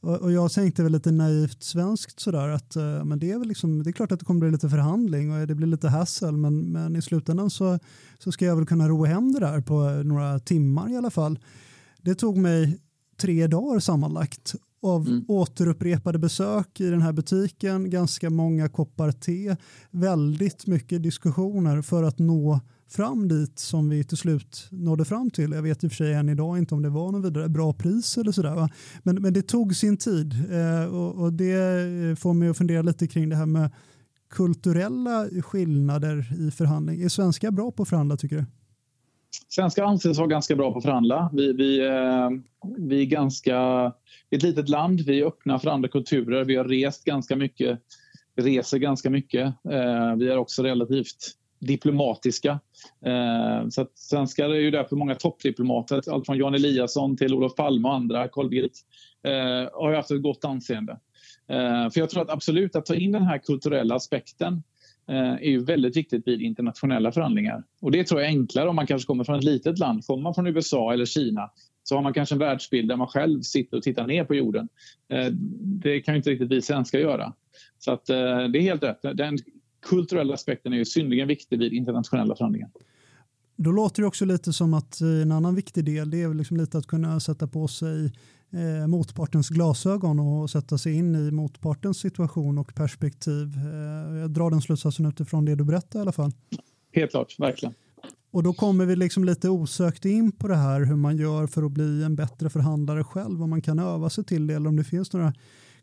Och 0.00 0.32
jag 0.32 0.52
tänkte 0.52 0.82
väl 0.82 0.92
lite 0.92 1.10
naivt 1.10 1.62
svenskt 1.62 2.20
sådär 2.20 2.48
att 2.48 2.76
eh, 2.76 3.04
men 3.04 3.18
det, 3.18 3.30
är 3.30 3.38
väl 3.38 3.48
liksom, 3.48 3.82
det 3.82 3.90
är 3.90 3.92
klart 3.92 4.12
att 4.12 4.18
det 4.18 4.24
kommer 4.24 4.40
bli 4.40 4.50
lite 4.50 4.68
förhandling 4.68 5.32
och 5.32 5.46
det 5.46 5.54
blir 5.54 5.66
lite 5.66 5.88
hassel 5.88 6.36
men, 6.36 6.72
men 6.72 6.96
i 6.96 7.02
slutändan 7.02 7.50
så, 7.50 7.78
så 8.18 8.32
ska 8.32 8.44
jag 8.44 8.56
väl 8.56 8.66
kunna 8.66 8.88
ro 8.88 9.04
hem 9.04 9.32
det 9.32 9.40
där 9.40 9.60
på 9.60 9.88
eh, 9.88 10.04
några 10.04 10.38
timmar 10.38 10.92
i 10.92 10.96
alla 10.96 11.10
fall. 11.10 11.38
Det 12.02 12.14
tog 12.14 12.36
mig 12.36 12.78
tre 13.16 13.46
dagar 13.46 13.80
sammanlagt 13.80 14.54
av 14.82 15.06
mm. 15.06 15.24
återupprepade 15.28 16.18
besök 16.18 16.80
i 16.80 16.90
den 16.90 17.02
här 17.02 17.12
butiken, 17.12 17.90
ganska 17.90 18.30
många 18.30 18.68
koppar 18.68 19.12
te, 19.12 19.56
väldigt 19.90 20.66
mycket 20.66 21.02
diskussioner 21.02 21.82
för 21.82 22.02
att 22.02 22.18
nå 22.18 22.60
fram 22.88 23.28
dit 23.28 23.58
som 23.58 23.88
vi 23.88 24.04
till 24.04 24.16
slut 24.16 24.68
nådde 24.70 25.04
fram 25.04 25.30
till. 25.30 25.52
Jag 25.52 25.62
vet 25.62 25.84
i 25.84 25.86
och 25.86 25.90
för 25.90 25.96
sig 25.96 26.14
än 26.14 26.28
idag 26.28 26.58
inte 26.58 26.74
om 26.74 26.82
det 26.82 26.88
var 26.88 27.12
något 27.12 27.24
vidare 27.24 27.48
bra 27.48 27.72
pris 27.72 28.18
eller 28.18 28.32
sådär. 28.32 28.68
Men, 29.02 29.22
men 29.22 29.32
det 29.32 29.42
tog 29.42 29.76
sin 29.76 29.96
tid 29.96 30.34
eh, 30.50 30.94
och, 30.94 31.14
och, 31.24 31.32
det 31.32 32.18
får 32.18 32.34
mig 32.34 32.48
att 32.48 32.56
fundera 32.56 32.82
lite 32.82 33.06
kring 33.06 33.28
det 33.28 33.36
här 33.36 33.46
med 33.46 33.70
kulturella 34.30 35.26
skillnader 35.42 36.34
i 36.38 36.50
förhandling. 36.50 37.02
Är 37.02 37.08
svenskar 37.08 37.50
bra 37.50 37.70
på 37.70 37.82
att 37.82 37.88
förhandla 37.88 38.16
tycker 38.16 38.36
du? 38.36 38.44
Svenskar 39.48 39.84
anses 39.84 40.18
vara 40.18 40.28
ganska 40.28 40.56
bra 40.56 40.72
på 40.72 40.78
att 40.78 40.84
förhandla. 40.84 41.30
Vi, 41.32 41.52
vi, 41.52 41.86
eh, 41.86 42.30
vi 42.78 43.00
är 43.00 43.06
ganska 43.06 43.92
ett 44.30 44.42
litet 44.42 44.68
land. 44.68 45.00
Vi 45.00 45.20
är 45.20 45.26
öppna 45.26 45.58
för 45.58 45.70
andra 45.70 45.88
kulturer. 45.88 46.44
Vi 46.44 46.56
har 46.56 46.64
rest 46.64 47.04
ganska 47.04 47.36
mycket, 47.36 47.80
reser 48.36 48.78
ganska 48.78 49.10
mycket. 49.10 49.46
Eh, 49.46 50.14
vi 50.16 50.28
är 50.28 50.36
också 50.36 50.62
relativt 50.62 51.36
diplomatiska. 51.58 52.60
Eh, 53.06 53.68
så 53.68 53.82
att 53.82 53.98
svenskar 53.98 54.50
är 54.50 54.60
ju 54.60 54.70
därför 54.70 54.96
många 54.96 55.14
toppdiplomater, 55.14 56.02
allt 56.12 56.26
från 56.26 56.38
Jan 56.38 56.54
Eliasson 56.54 57.16
till 57.16 57.34
Olof 57.34 57.54
Palme 57.54 57.88
och 57.88 57.94
andra, 57.94 58.28
Carl 58.28 58.48
Bildt, 58.48 58.74
eh, 59.24 59.80
har 59.80 59.94
haft 59.94 60.10
ett 60.10 60.22
gott 60.22 60.44
anseende. 60.44 60.92
Eh, 61.48 61.90
för 61.90 62.00
jag 62.00 62.10
tror 62.10 62.22
att 62.22 62.30
absolut 62.30 62.76
att 62.76 62.86
ta 62.86 62.94
in 62.94 63.12
den 63.12 63.22
här 63.22 63.38
kulturella 63.38 63.94
aspekten 63.94 64.54
eh, 64.54 64.60
Eh, 65.08 65.32
är 65.34 65.50
ju 65.50 65.64
väldigt 65.64 65.96
viktigt 65.96 66.28
vid 66.28 66.40
internationella 66.40 67.12
förhandlingar. 67.12 67.64
Och 67.80 67.90
det 67.90 68.04
tror 68.04 68.20
jag 68.20 68.30
är 68.30 68.32
enklare 68.32 68.68
om 68.68 68.76
man 68.76 68.86
kanske 68.86 69.06
kommer 69.06 69.24
från 69.24 69.38
ett 69.38 69.44
litet 69.44 69.78
land. 69.78 70.06
Kommer 70.06 70.22
man 70.22 70.34
från 70.34 70.46
USA 70.46 70.92
eller 70.92 71.04
Kina 71.04 71.50
så 71.82 71.94
har 71.94 72.02
man 72.02 72.12
kanske 72.12 72.34
en 72.34 72.38
världsbild 72.38 72.88
där 72.88 72.96
man 72.96 73.06
själv 73.06 73.42
sitter 73.42 73.76
och 73.76 73.82
tittar 73.82 74.06
ner 74.06 74.24
på 74.24 74.34
jorden. 74.34 74.68
Eh, 75.08 75.26
det 75.62 76.00
kan 76.00 76.14
ju 76.14 76.16
inte 76.16 76.30
riktigt 76.30 76.50
vi 76.50 76.62
svenskar 76.62 76.98
göra. 76.98 77.32
Så 77.78 77.92
att, 77.92 78.10
eh, 78.10 78.16
det 78.16 78.58
är 78.58 78.60
helt 78.60 78.82
rätt. 78.82 79.02
Den 79.02 79.38
kulturella 79.86 80.34
aspekten 80.34 80.72
är 80.72 80.76
ju 80.76 80.84
synnerligen 80.84 81.28
viktig 81.28 81.58
vid 81.58 81.72
internationella 81.72 82.36
förhandlingar. 82.36 82.70
Då 83.56 83.72
låter 83.72 84.02
det 84.02 84.08
också 84.08 84.24
lite 84.24 84.52
som 84.52 84.74
att 84.74 85.00
en 85.00 85.32
annan 85.32 85.54
viktig 85.54 85.84
del 85.84 86.10
det 86.10 86.22
är 86.22 86.34
liksom 86.34 86.56
lite 86.56 86.78
att 86.78 86.86
kunna 86.86 87.20
sätta 87.20 87.46
på 87.46 87.68
sig 87.68 88.12
eh, 88.52 88.86
motpartens 88.86 89.48
glasögon 89.48 90.20
och 90.20 90.50
sätta 90.50 90.78
sig 90.78 90.94
in 90.94 91.14
i 91.14 91.30
motpartens 91.30 91.98
situation 91.98 92.58
och 92.58 92.74
perspektiv. 92.74 93.56
Eh, 93.56 94.18
jag 94.18 94.30
drar 94.30 94.50
den 94.50 94.62
slutsatsen 94.62 95.06
utifrån 95.06 95.44
det 95.44 95.54
du 95.54 95.64
berättar 95.64 95.98
i 95.98 96.02
alla 96.02 96.12
fall. 96.12 96.32
Helt 96.92 97.10
klart, 97.10 97.34
verkligen. 97.38 97.74
Och 98.30 98.42
då 98.42 98.52
kommer 98.52 98.86
vi 98.86 98.96
liksom 98.96 99.24
lite 99.24 99.48
osökt 99.48 100.04
in 100.04 100.32
på 100.32 100.48
det 100.48 100.56
här 100.56 100.80
hur 100.80 100.96
man 100.96 101.16
gör 101.16 101.46
för 101.46 101.62
att 101.62 101.72
bli 101.72 102.02
en 102.02 102.16
bättre 102.16 102.50
förhandlare 102.50 103.04
själv, 103.04 103.42
om 103.42 103.50
man 103.50 103.62
kan 103.62 103.78
öva 103.78 104.10
sig 104.10 104.24
till 104.24 104.46
det 104.46 104.54
eller 104.54 104.68
om 104.68 104.76
det 104.76 104.84
finns 104.84 105.12
några 105.12 105.34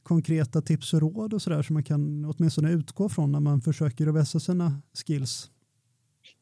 konkreta 0.04 0.62
tips 0.62 0.94
och 0.94 1.02
råd 1.02 1.34
och 1.34 1.42
sådär 1.42 1.62
som 1.62 1.74
man 1.74 1.84
kan 1.84 2.26
åtminstone 2.26 2.72
utgå 2.72 3.10
från 3.10 3.32
när 3.32 3.40
man 3.40 3.62
försöker 3.62 4.08
att 4.08 4.16
vässa 4.16 4.40
sina 4.40 4.82
skills? 5.06 5.50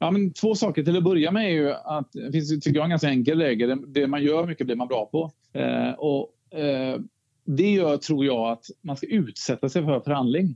Ja, 0.02 0.12
men 0.12 0.34
två 0.34 0.56
saker. 0.56 0.84
Till 0.84 0.98
att 0.98 1.04
börja 1.04 1.32
med 1.32 1.46
är 1.46 1.50
ju 1.50 1.72
att 1.72 2.12
det 2.12 2.32
finns 2.32 2.50
tycker 2.50 2.76
jag, 2.76 2.84
en 2.84 2.90
ganska 2.90 3.10
enkel 3.10 3.38
läge. 3.38 3.78
Det 3.88 4.08
man 4.08 4.24
gör 4.24 4.48
mycket 4.48 4.66
blir 4.66 4.76
man 4.76 4.88
bra 4.88 5.06
på. 5.06 5.32
Eh, 5.60 5.92
och, 5.92 6.58
eh, 6.60 7.00
det 7.46 7.72
gör, 7.72 7.98
tror 7.98 8.26
jag, 8.26 8.52
att 8.52 8.66
man 8.82 8.98
ska 8.98 9.08
utsätta 9.08 9.70
sig 9.70 9.86
för 9.86 10.00
förhandling. 10.00 10.56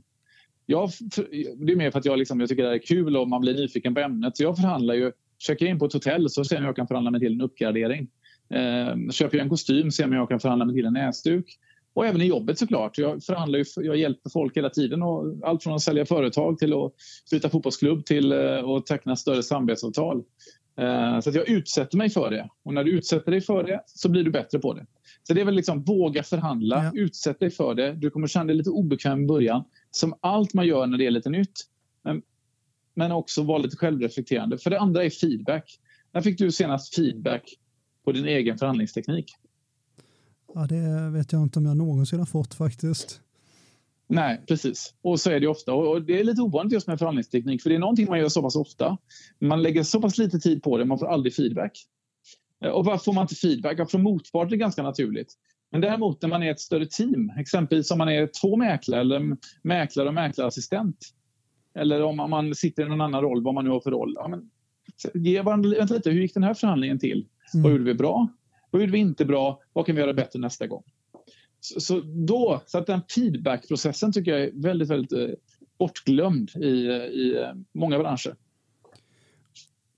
Jag, 0.66 0.90
det 1.56 1.72
är 1.72 1.76
mer 1.76 1.90
för 1.90 1.98
att 1.98 2.04
jag, 2.04 2.18
liksom, 2.18 2.40
jag 2.40 2.48
tycker 2.48 2.62
det 2.62 2.74
är 2.74 2.86
kul 2.86 3.16
och 3.16 3.28
man 3.28 3.40
blir 3.40 3.54
nyfiken 3.54 3.94
på 3.94 4.00
ämnet. 4.00 4.36
Så 4.36 4.42
jag 4.42 4.56
förhandlar 4.56 4.94
ju, 4.94 5.12
checkar 5.38 5.66
in 5.66 5.78
på 5.78 5.84
ett 5.86 5.92
hotell 5.92 6.30
så 6.30 6.44
ser 6.44 6.56
jag 6.56 6.60
om 6.60 6.66
jag 6.66 6.76
kan 6.76 6.86
förhandla 6.86 7.10
mig 7.10 7.20
till 7.20 7.32
en 7.32 7.40
uppgradering. 7.40 8.08
Eh, 8.50 9.10
köper 9.10 9.36
jag 9.36 9.44
en 9.44 9.50
kostym 9.50 9.90
ser 9.90 10.02
jag 10.02 10.10
om 10.10 10.16
jag 10.16 10.28
kan 10.28 10.40
förhandla 10.40 10.64
mig 10.64 10.74
till 10.74 10.86
en 10.86 10.92
näsduk. 10.92 11.58
Och 11.96 12.06
även 12.06 12.20
i 12.20 12.24
jobbet 12.24 12.58
såklart. 12.58 12.98
Jag 12.98 13.24
förhandlar 13.24 13.58
ju, 13.58 13.64
jag 13.76 13.96
hjälper 13.96 14.30
folk 14.30 14.56
hela 14.56 14.70
tiden. 14.70 15.02
Och 15.02 15.34
allt 15.42 15.62
från 15.62 15.74
att 15.74 15.82
sälja 15.82 16.06
företag 16.06 16.58
till 16.58 16.72
att 16.72 16.92
byta 17.30 17.50
fotbollsklubb 17.50 18.06
till 18.06 18.32
eh, 18.32 18.68
att 18.68 18.86
teckna 18.86 19.16
större 19.16 19.42
samarbetsavtal. 19.42 20.22
Eh, 20.78 21.20
så 21.20 21.28
att 21.28 21.34
jag 21.34 21.48
utsätter 21.48 21.98
mig 21.98 22.10
för 22.10 22.30
det. 22.30 22.48
Och 22.64 22.74
när 22.74 22.84
du 22.84 22.90
utsätter 22.90 23.32
dig 23.32 23.40
för 23.40 23.64
det 23.64 23.80
så 23.86 24.08
blir 24.08 24.24
du 24.24 24.30
bättre 24.30 24.58
på 24.58 24.74
det. 24.74 24.86
Så 25.22 25.34
det 25.34 25.40
är 25.40 25.44
väl 25.44 25.54
liksom 25.54 25.82
våga 25.82 26.22
förhandla, 26.22 26.84
ja. 26.84 27.00
utsätt 27.00 27.40
dig 27.40 27.50
för 27.50 27.74
det. 27.74 27.92
Du 27.92 28.10
kommer 28.10 28.26
känna 28.26 28.44
dig 28.44 28.56
lite 28.56 28.70
obekväm 28.70 29.22
i 29.22 29.26
början. 29.26 29.64
Som 29.90 30.14
allt 30.20 30.54
man 30.54 30.66
gör 30.66 30.86
när 30.86 30.98
det 30.98 31.06
är 31.06 31.10
lite 31.10 31.30
nytt. 31.30 31.60
Men, 32.04 32.22
men 32.94 33.12
också 33.12 33.42
vara 33.42 33.58
lite 33.58 33.76
självreflekterande. 33.76 34.58
För 34.58 34.70
det 34.70 34.80
andra 34.80 35.04
är 35.04 35.10
feedback. 35.10 35.78
När 36.12 36.20
fick 36.20 36.38
du 36.38 36.52
senast 36.52 36.94
feedback 36.94 37.42
på 38.04 38.12
din 38.12 38.26
egen 38.26 38.58
förhandlingsteknik? 38.58 39.26
Ja, 40.56 40.66
det 40.66 41.10
vet 41.10 41.32
jag 41.32 41.42
inte 41.42 41.58
om 41.58 41.66
jag 41.66 41.76
någonsin 41.76 42.18
har 42.18 42.26
fått 42.26 42.54
faktiskt. 42.54 43.20
Nej, 44.08 44.40
precis. 44.48 44.94
Och 45.02 45.20
så 45.20 45.30
är 45.30 45.40
det 45.40 45.46
ofta. 45.46 45.72
Och 45.72 46.02
det 46.02 46.20
är 46.20 46.24
lite 46.24 46.42
ovanligt 46.42 46.72
just 46.72 46.86
med 46.86 46.98
förhandlingsteknik, 46.98 47.62
för 47.62 47.70
det 47.70 47.76
är 47.76 47.80
någonting 47.80 48.06
man 48.08 48.18
gör 48.18 48.28
så 48.28 48.42
pass 48.42 48.56
ofta. 48.56 48.98
Man 49.40 49.62
lägger 49.62 49.82
så 49.82 50.00
pass 50.00 50.18
lite 50.18 50.38
tid 50.38 50.62
på 50.62 50.78
det, 50.78 50.84
man 50.84 50.98
får 50.98 51.06
aldrig 51.06 51.34
feedback. 51.34 51.72
Eh, 52.64 52.70
och 52.70 52.84
varför 52.84 53.04
får 53.04 53.12
man 53.12 53.22
inte 53.22 53.34
feedback? 53.34 53.90
från 53.90 54.02
motpart 54.02 54.52
är 54.52 54.56
ganska 54.56 54.82
naturligt. 54.82 55.34
Men 55.72 55.80
däremot 55.80 56.22
när 56.22 56.28
man 56.28 56.42
är 56.42 56.50
ett 56.50 56.60
större 56.60 56.86
team, 56.86 57.32
exempelvis 57.38 57.90
om 57.90 57.98
man 57.98 58.08
är 58.08 58.30
två 58.40 58.56
mäklare 58.56 59.00
eller 59.00 59.36
mäklare 59.62 60.08
och 60.08 60.14
mäklarassistent. 60.14 60.98
Eller 61.74 62.02
om 62.02 62.16
man 62.16 62.54
sitter 62.54 62.86
i 62.86 62.88
någon 62.88 63.00
annan 63.00 63.22
roll, 63.22 63.44
vad 63.44 63.54
man 63.54 63.64
nu 63.64 63.70
har 63.70 63.80
för 63.80 63.90
roll. 63.90 64.12
Ja, 64.16 64.28
men, 64.28 64.50
ge 65.14 65.42
varandra, 65.42 65.70
vänta 65.78 65.94
lite, 65.94 66.10
hur 66.10 66.20
gick 66.20 66.34
den 66.34 66.42
här 66.42 66.54
förhandlingen 66.54 66.98
till? 66.98 67.26
Mm. 67.54 67.62
Vad 67.62 67.72
gjorde 67.72 67.84
vi 67.84 67.94
bra? 67.94 68.28
Vad 68.76 68.82
gjorde 68.82 68.92
vi 68.92 68.98
inte 68.98 69.24
bra? 69.24 69.60
Vad 69.72 69.86
kan 69.86 69.94
vi 69.94 70.00
göra 70.00 70.14
bättre 70.14 70.38
nästa 70.38 70.66
gång? 70.66 70.82
Så, 71.60 71.80
så 71.80 72.00
då, 72.00 72.62
så 72.66 72.78
att 72.78 72.86
den 72.86 73.00
feedbackprocessen 73.14 74.12
tycker 74.12 74.30
jag 74.30 74.40
är 74.40 74.50
väldigt, 74.54 74.90
väldigt 74.90 75.12
eh, 75.12 75.28
bortglömd 75.78 76.50
i, 76.56 76.86
eh, 76.86 76.96
i 76.96 77.36
eh, 77.42 77.54
många 77.74 77.98
branscher. 77.98 78.36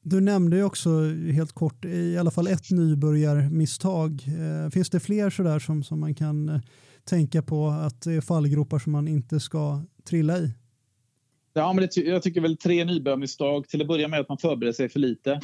Du 0.02 0.20
nämnde 0.20 0.56
ju 0.56 0.64
också 0.64 0.90
helt 1.32 1.52
kort 1.52 1.84
i 1.84 2.18
alla 2.18 2.30
fall 2.30 2.46
ett 2.46 2.70
nybörjarmisstag. 2.70 4.24
Eh, 4.26 4.70
finns 4.70 4.90
det 4.90 5.00
fler 5.00 5.30
sådär 5.30 5.58
som, 5.58 5.82
som 5.82 6.00
man 6.00 6.14
kan 6.14 6.48
eh, 6.48 6.60
tänka 7.04 7.42
på 7.42 7.68
att 7.68 8.02
det 8.02 8.12
är 8.12 8.20
fallgropar 8.20 8.78
som 8.78 8.92
man 8.92 9.08
inte 9.08 9.40
ska 9.40 9.82
trilla 10.04 10.38
i? 10.38 10.52
Ja, 11.58 11.72
men 11.72 11.88
det, 11.94 11.96
jag 11.96 12.22
tycker 12.22 12.40
väl 12.40 12.56
tre 12.56 12.84
nybörjarmisstag. 12.84 13.68
Till 13.68 13.80
att 13.80 13.88
börja 13.88 14.08
med 14.08 14.20
att 14.20 14.28
man 14.28 14.38
förbereder 14.38 14.72
sig 14.72 14.88
för 14.88 14.98
lite. 15.00 15.40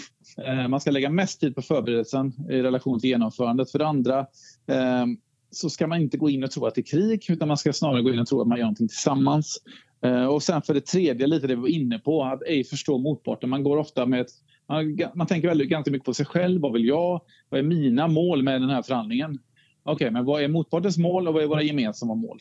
Eh, 0.47 0.69
man 0.69 0.81
ska 0.81 0.91
lägga 0.91 1.11
mest 1.11 1.41
tid 1.41 1.55
på 1.55 1.63
förberedelsen 1.63 2.33
i 2.51 2.63
relation 2.63 3.01
till 3.01 3.11
genomförandet. 3.11 3.71
För 3.71 3.79
det 3.79 3.87
andra 3.87 4.19
eh, 4.67 5.07
så 5.51 5.71
ska 5.71 5.87
man 5.87 6.01
inte 6.01 6.17
gå 6.17 6.31
in 6.31 6.45
och 6.45 6.51
tro 6.51 6.67
att 6.67 6.75
det 6.75 6.81
är 6.81 6.83
krig 6.83 7.25
utan 7.29 7.49
man 7.49 7.57
ska 7.57 7.73
snarare 7.73 8.03
gå 8.03 8.13
in 8.13 8.19
och 8.19 8.27
tro 8.27 8.41
att 8.41 8.49
man 8.49 8.59
gör 8.59 8.65
någonting 8.65 8.89
tillsammans. 8.89 9.59
Eh, 10.05 10.27
och 10.27 10.43
sen 10.43 10.63
för 10.63 10.75
det 10.75 10.87
tredje, 10.87 11.27
lite 11.27 11.47
det 11.47 11.55
vi 11.55 11.61
var 11.61 11.69
inne 11.69 11.99
på, 11.99 12.25
att 12.25 12.43
ej 12.43 12.65
förstå 12.65 12.99
motparten. 12.99 13.51
Man 13.51 13.65
går 13.65 13.77
ofta 13.77 14.07
med 14.07 14.21
ett, 14.21 14.31
man, 14.69 14.99
man, 15.15 15.27
tänker 15.27 15.49
väldigt, 15.49 15.69
ganska 15.69 15.91
mycket 15.91 16.07
på 16.07 16.15
sig 16.15 16.27
själv. 16.27 16.61
Vad 16.61 16.73
vill 16.73 16.85
jag? 16.85 17.21
Vad 17.49 17.61
är 17.61 17.65
mina 17.65 18.09
mål 18.09 18.43
med 18.43 18.61
den 18.61 18.71
här 18.71 18.83
förhandlingen? 18.83 19.39
Okej, 19.83 19.95
okay, 19.95 20.11
men 20.11 20.25
vad 20.25 20.43
är 20.43 20.49
motpartens 20.49 20.99
mål 20.99 21.29
och 21.29 21.35
vad 21.35 21.43
är 21.43 21.47
våra 21.47 21.63
gemensamma 21.63 22.15
mål? 22.15 22.41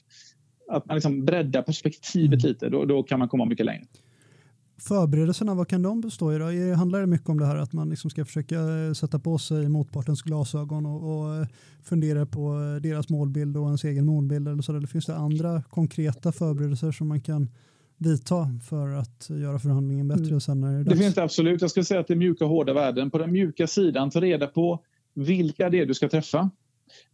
Att 0.70 0.86
man 0.86 0.96
liksom 0.96 1.26
breddar 1.26 1.62
perspektivet 1.62 2.44
mm. 2.44 2.50
lite, 2.50 2.70
då, 2.70 2.86
då 2.86 3.04
kan 3.04 3.20
man 3.20 3.30
komma 3.30 3.46
mycket 3.46 3.66
längre. 3.66 3.86
Förberedelserna, 4.78 5.54
vad 5.56 5.68
kan 5.68 5.82
de 5.82 6.02
bestå 6.02 6.34
i? 6.34 6.38
Då? 6.38 6.76
Handlar 6.76 7.00
det 7.00 7.08
mycket 7.08 7.30
om 7.30 7.40
det 7.40 7.46
här 7.46 7.56
att 7.56 7.74
man 7.74 7.90
liksom 7.90 8.10
ska 8.10 8.26
försöka 8.26 8.56
eh, 8.56 8.94
sätta 8.94 9.20
på 9.20 9.38
sig 9.38 9.70
motpartens 9.70 10.22
glasögon 10.22 10.86
och, 10.86 11.26
och 11.26 11.36
eh, 11.36 11.48
fundera 11.84 12.26
på 12.26 12.40
eh, 12.40 12.82
deras 12.82 13.10
målbild 13.10 13.58
och 13.58 13.66
ens 13.66 13.84
egen 13.84 14.06
målbild? 14.06 14.48
Eller, 14.48 14.62
så, 14.62 14.76
eller 14.76 14.88
finns 14.88 15.06
det 15.06 15.16
andra 15.16 15.64
konkreta 15.70 16.32
förberedelser 16.32 16.92
som 16.92 17.08
man 17.08 17.22
kan 17.22 17.50
vidta 17.98 18.60
för 18.70 18.90
att 18.90 19.30
göra 19.30 19.60
förhandlingen 19.60 20.08
bättre 20.08 20.28
mm. 20.28 20.42
sen 20.42 20.62
när 20.62 20.78
det, 20.78 20.84
det 20.84 20.98
finns 20.98 21.16
det 21.16 21.24
absolut. 21.24 21.62
Jag 21.62 21.70
skulle 21.70 21.84
säga 21.84 22.00
att 22.00 22.08
det 22.08 22.14
är 22.14 22.18
mjuka 22.18 22.44
och 22.44 22.50
hårda 22.50 22.74
värden. 22.74 23.12
På 23.12 23.18
den 23.18 23.32
mjuka 23.32 23.68
sidan, 23.68 24.10
ta 24.10 24.22
reda 24.22 24.48
på 24.48 24.84
vilka 25.14 25.70
det 25.70 25.80
är 25.80 25.86
du 25.86 25.94
ska 25.94 26.10
träffa. 26.10 26.50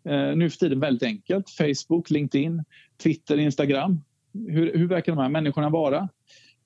Eh, 0.10 0.36
nu 0.36 0.50
för 0.50 0.58
tiden 0.58 0.80
väldigt 0.80 1.04
enkelt. 1.04 1.50
Facebook, 1.50 2.10
LinkedIn, 2.10 2.64
Twitter, 3.04 3.38
Instagram. 3.38 4.02
Hur, 4.34 4.78
hur 4.78 4.88
verkar 4.88 5.16
de 5.16 5.22
här 5.22 5.30
människorna 5.30 5.70
vara? 5.70 6.10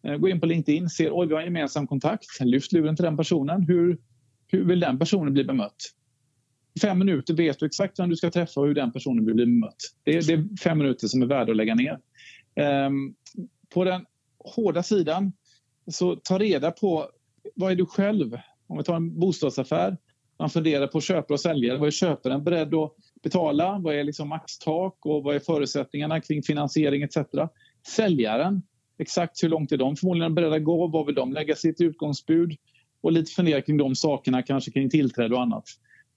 Eh, 0.08 0.18
gå 0.18 0.30
in 0.30 0.40
på 0.40 0.46
LinkedIn, 0.46 0.90
ser 0.90 1.10
oj, 1.12 1.28
vi 1.28 1.34
har 1.34 1.42
en 1.42 1.48
gemensam 1.48 1.88
kontakt. 1.88 2.26
Lyft 2.40 2.72
luren 2.72 2.96
till 2.96 3.06
den 3.06 3.18
personen. 3.18 3.64
Hur, 3.68 3.98
hur 4.48 4.66
vill 4.66 4.80
den 4.80 5.00
personen 5.00 5.34
bli 5.34 5.44
bemött? 5.44 5.76
I 6.76 6.80
fem 6.80 7.00
minuter 7.00 7.34
vet 7.34 7.60
du 7.60 7.66
exakt 7.66 8.00
vem 8.00 8.10
du 8.10 8.16
ska 8.16 8.32
träffa 8.32 8.62
och 8.62 8.68
hur 8.68 8.76
den 8.76 8.92
personen 8.92 9.26
vill 9.26 9.36
bli 9.36 9.46
bemött. 9.46 9.76
Det 10.04 10.18
är, 10.18 10.22
det 10.22 10.34
är 10.34 10.58
fem 10.58 10.78
minuter 10.78 11.08
som 11.08 11.22
är 11.22 11.26
värda 11.26 11.52
att 11.52 11.58
lägga 11.58 11.76
ner. 11.76 12.00
Eh, 12.56 12.90
på 13.74 13.84
den 13.84 14.06
hårda 14.56 14.84
sidan, 14.84 15.34
så 15.88 16.16
ta 16.16 16.40
reda 16.40 16.72
på 16.72 17.10
vad 17.56 17.72
är 17.72 17.76
du 17.76 17.86
själv? 17.86 18.38
Om 18.68 18.78
vi 18.78 18.84
tar 18.84 18.96
en 18.96 19.20
bostadsaffär, 19.20 19.98
man 20.44 20.50
funderar 20.50 20.88
på 20.88 21.02
köpare 21.02 21.34
och 21.34 21.40
säljare. 21.40 21.78
Vad 21.78 21.88
är 21.88 21.92
köparen 21.92 22.44
beredd 22.44 22.74
att 22.74 22.94
betala? 23.24 23.80
Vad 23.80 23.96
är 23.96 24.04
liksom 24.04 24.30
maxtak 24.30 25.06
och 25.06 25.24
vad 25.24 25.36
är 25.36 25.40
förutsättningarna 25.40 26.22
kring 26.22 26.44
finansiering 26.44 27.04
etc. 27.04 27.18
Säljaren, 27.88 28.62
exakt 28.98 29.44
hur 29.44 29.50
långt 29.50 29.72
är 29.72 29.78
de 29.78 29.96
förmodligen 29.96 30.36
beredda 30.36 30.56
att 30.56 30.64
gå? 30.64 30.88
Vad 30.88 31.06
vill 31.06 31.16
de 31.16 31.34
lägga 31.34 31.56
sitt 31.56 31.82
utgångsbud? 31.82 32.58
Och 33.02 33.12
lite 33.12 33.32
fundera 33.32 33.62
kring 33.62 33.78
de 33.78 33.96
sakerna, 33.96 34.42
kanske 34.42 34.72
kring 34.72 34.90
tillträde 34.90 35.36
och 35.36 35.42
annat. 35.42 35.64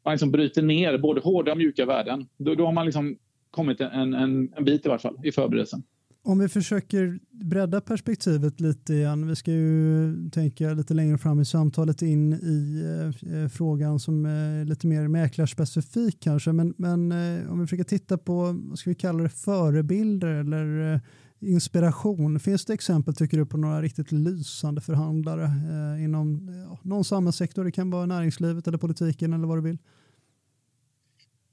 Man 0.04 0.12
liksom 0.12 0.30
bryter 0.30 0.62
ner 0.62 0.98
både 0.98 1.20
hårda 1.20 1.52
och 1.52 1.58
mjuka 1.58 1.86
värden. 1.86 2.28
Då, 2.36 2.54
då 2.54 2.64
har 2.64 2.72
man 2.72 2.86
liksom 2.86 3.18
kommit 3.50 3.80
en, 3.80 4.14
en, 4.14 4.52
en 4.56 4.64
bit 4.64 4.86
i 4.86 4.88
varje 4.88 4.98
fall 4.98 5.18
i 5.24 5.32
förberedelsen. 5.32 5.82
Om 6.26 6.38
vi 6.38 6.48
försöker 6.48 7.18
bredda 7.30 7.80
perspektivet 7.80 8.60
lite 8.60 8.94
igen. 8.94 9.28
Vi 9.28 9.36
ska 9.36 9.50
ju 9.50 10.30
tänka 10.30 10.72
lite 10.72 10.94
längre 10.94 11.18
fram 11.18 11.40
i 11.40 11.44
samtalet 11.44 12.02
in 12.02 12.32
i 12.32 12.82
eh, 12.84 13.42
eh, 13.42 13.48
frågan 13.48 14.00
som 14.00 14.26
är 14.26 14.64
lite 14.64 14.86
mer 14.86 15.08
mäklarspecifik 15.08 16.20
kanske. 16.20 16.52
Men, 16.52 16.74
men 16.76 17.12
eh, 17.12 17.52
om 17.52 17.60
vi 17.60 17.66
försöker 17.66 17.84
titta 17.84 18.18
på, 18.18 18.56
vad 18.58 18.78
ska 18.78 18.90
vi 18.90 18.94
kalla 18.94 19.22
det, 19.22 19.28
förebilder 19.28 20.28
eller 20.28 20.94
eh, 20.94 21.00
inspiration. 21.40 22.40
Finns 22.40 22.64
det 22.64 22.74
exempel 22.74 23.14
tycker 23.14 23.36
du 23.36 23.46
på 23.46 23.56
några 23.56 23.82
riktigt 23.82 24.12
lysande 24.12 24.80
förhandlare 24.80 25.44
eh, 25.44 26.04
inom 26.04 26.48
ja, 26.68 26.78
någon 26.82 27.04
samhällssektor? 27.04 27.64
Det 27.64 27.72
kan 27.72 27.90
vara 27.90 28.06
näringslivet 28.06 28.66
eller 28.66 28.78
politiken 28.78 29.32
eller 29.32 29.46
vad 29.46 29.58
du 29.58 29.62
vill. 29.62 29.78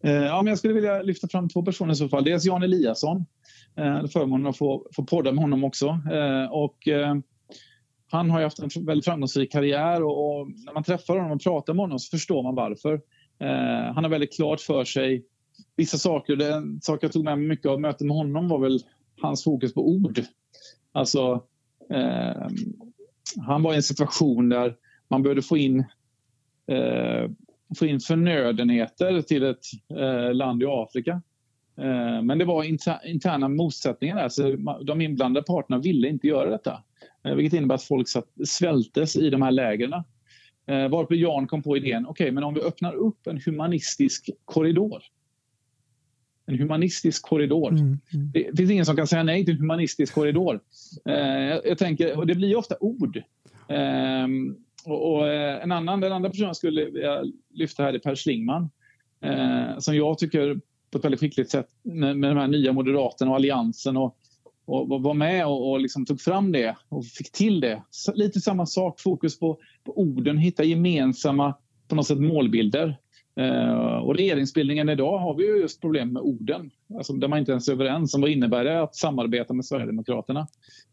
Eh, 0.03 0.11
ja, 0.11 0.41
men 0.41 0.51
jag 0.51 0.57
skulle 0.57 0.73
vilja 0.73 1.01
lyfta 1.01 1.27
fram 1.27 1.49
två 1.49 1.63
personer 1.63 1.93
i 1.93 1.95
så 1.95 2.09
fall. 2.09 2.23
Dels 2.23 2.45
Jan 2.45 2.63
Eliasson. 2.63 3.25
Jag 3.75 3.97
eh, 3.97 4.05
förmånen 4.05 4.47
att 4.47 4.57
få, 4.57 4.87
få 4.95 5.03
podda 5.03 5.31
med 5.31 5.41
honom 5.41 5.63
också. 5.63 5.87
Eh, 6.11 6.51
och, 6.51 6.87
eh, 6.87 7.15
han 8.11 8.29
har 8.29 8.41
haft 8.41 8.59
en 8.59 8.85
väldigt 8.85 9.05
framgångsrik 9.05 9.51
karriär 9.51 10.03
och, 10.03 10.39
och, 10.39 10.47
när 10.65 10.73
man 10.73 10.83
träffar 10.83 11.17
honom 11.17 11.31
och 11.31 11.43
pratar 11.43 11.73
med 11.73 11.83
honom 11.83 11.99
så 11.99 12.17
förstår 12.17 12.43
man 12.43 12.55
varför. 12.55 12.93
Eh, 13.39 13.93
han 13.93 14.03
har 14.03 14.09
väldigt 14.09 14.35
klart 14.35 14.61
för 14.61 14.83
sig 14.83 15.25
vissa 15.75 15.97
saker. 15.97 16.41
En 16.41 16.81
sak 16.81 17.03
jag 17.03 17.11
tog 17.11 17.23
med 17.23 17.37
mig 17.37 17.47
mycket 17.47 17.65
av 17.65 17.81
mötet 17.81 18.07
med 18.07 18.15
honom 18.17 18.47
var 18.47 18.59
väl 18.59 18.79
hans 19.21 19.43
fokus 19.43 19.73
på 19.73 19.89
ord. 19.89 20.21
Alltså, 20.91 21.43
eh, 21.89 22.47
han 23.45 23.63
var 23.63 23.73
i 23.73 23.75
en 23.75 23.83
situation 23.83 24.49
där 24.49 24.75
man 25.07 25.23
behövde 25.23 25.41
få 25.41 25.57
in, 25.57 25.79
eh, 26.67 27.31
få 27.77 27.85
in 27.85 27.99
förnödenheter 27.99 29.21
till 29.21 29.43
ett 29.43 29.65
eh, 29.99 30.33
land 30.33 30.63
i 30.63 30.65
Afrika. 30.65 31.21
Eh, 31.77 32.21
men 32.21 32.37
det 32.37 32.45
var 32.45 32.63
inter, 32.63 33.07
interna 33.07 33.47
motsättningar 33.47 34.15
där, 34.15 34.29
så 34.29 34.55
de 34.83 35.01
inblandade 35.01 35.45
parterna 35.45 35.77
ville 35.77 36.07
inte 36.07 36.27
göra 36.27 36.49
detta. 36.49 36.83
Eh, 37.23 37.35
vilket 37.35 37.57
innebär 37.57 37.75
att 37.75 37.83
folk 37.83 38.09
satt, 38.09 38.27
svältes 38.45 39.15
i 39.15 39.29
de 39.29 39.41
här 39.41 39.51
lägren. 39.51 39.93
Eh, 40.67 40.87
varpå 40.89 41.15
Jan 41.15 41.47
kom 41.47 41.63
på 41.63 41.77
idén, 41.77 42.05
okej, 42.05 42.23
okay, 42.23 42.31
men 42.31 42.43
om 42.43 42.53
vi 42.53 42.61
öppnar 42.61 42.93
upp 42.93 43.27
en 43.27 43.41
humanistisk 43.45 44.29
korridor 44.45 45.03
en 46.45 46.59
humanistisk 46.59 47.23
korridor. 47.23 47.69
Mm, 47.69 47.99
mm. 48.13 48.31
Det 48.33 48.57
finns 48.57 48.71
ingen 48.71 48.85
som 48.85 48.95
kan 48.95 49.07
säga 49.07 49.23
nej 49.23 49.45
till 49.45 49.53
en 49.53 49.59
humanistisk 49.59 50.13
korridor. 50.13 50.59
Jag 51.63 51.77
tänker, 51.77 52.17
och 52.17 52.27
det 52.27 52.35
blir 52.35 52.55
ofta 52.55 52.75
ord. 52.79 53.17
Eh, 53.67 54.27
och, 54.85 55.33
en 55.33 55.71
annan, 55.71 55.99
den 55.99 56.11
andra 56.11 56.29
personen 56.29 56.47
jag 56.47 56.55
skulle 56.55 56.89
lyfta 57.53 57.83
här 57.83 57.93
är 57.93 57.99
Per 57.99 58.15
Schlingman. 58.15 58.69
Som 59.79 59.95
jag 59.95 60.17
tycker 60.17 60.59
på 60.93 60.97
ett 60.97 61.05
väldigt 61.05 61.19
skickligt 61.19 61.51
sätt 61.51 61.67
med, 61.83 62.17
med 62.17 62.31
de 62.31 62.37
här 62.37 62.47
nya 62.47 62.73
Moderaterna 62.73 63.31
och 63.31 63.37
Alliansen 63.37 63.97
och, 63.97 64.17
och, 64.65 65.01
var 65.01 65.13
med 65.13 65.47
och, 65.47 65.71
och 65.71 65.79
liksom 65.79 66.05
tog 66.05 66.21
fram 66.21 66.51
det 66.51 66.75
och 66.89 67.05
fick 67.05 67.31
till 67.31 67.59
det. 67.59 67.83
Så, 67.89 68.13
lite 68.13 68.39
samma 68.39 68.65
sak, 68.65 68.99
fokus 68.99 69.39
på, 69.39 69.57
på 69.83 69.99
orden, 69.99 70.37
hitta 70.37 70.63
gemensamma 70.63 71.53
på 71.87 71.95
något 71.95 72.07
sätt 72.07 72.19
målbilder. 72.19 72.97
Eh, 73.35 73.97
och 73.97 74.15
regeringsbildningen 74.15 74.89
idag 74.89 75.17
har 75.17 75.35
vi 75.35 75.43
ju 75.45 75.61
just 75.61 75.81
problem 75.81 76.13
med 76.13 76.21
orden. 76.21 76.71
Alltså, 76.97 77.13
där 77.13 77.27
man 77.27 77.39
inte 77.39 77.51
ens 77.51 77.67
är 77.67 77.71
överens 77.71 78.13
om 78.13 78.21
vad 78.21 78.29
innebär 78.29 78.63
det 78.63 78.81
att 78.81 78.95
samarbeta 78.95 79.53
med 79.53 79.65
Sverigedemokraterna. 79.65 80.47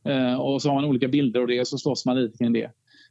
Eh, 0.04 0.40
och 0.40 0.62
så 0.62 0.68
har 0.68 0.74
man 0.74 0.84
olika 0.84 1.08
bilder 1.08 1.40
och 1.40 1.46
det 1.46 1.68
så 1.68 1.78
slåss 1.78 2.06
man 2.06 2.22
lite 2.22 2.38
kring 2.38 2.52
det. 2.52 2.70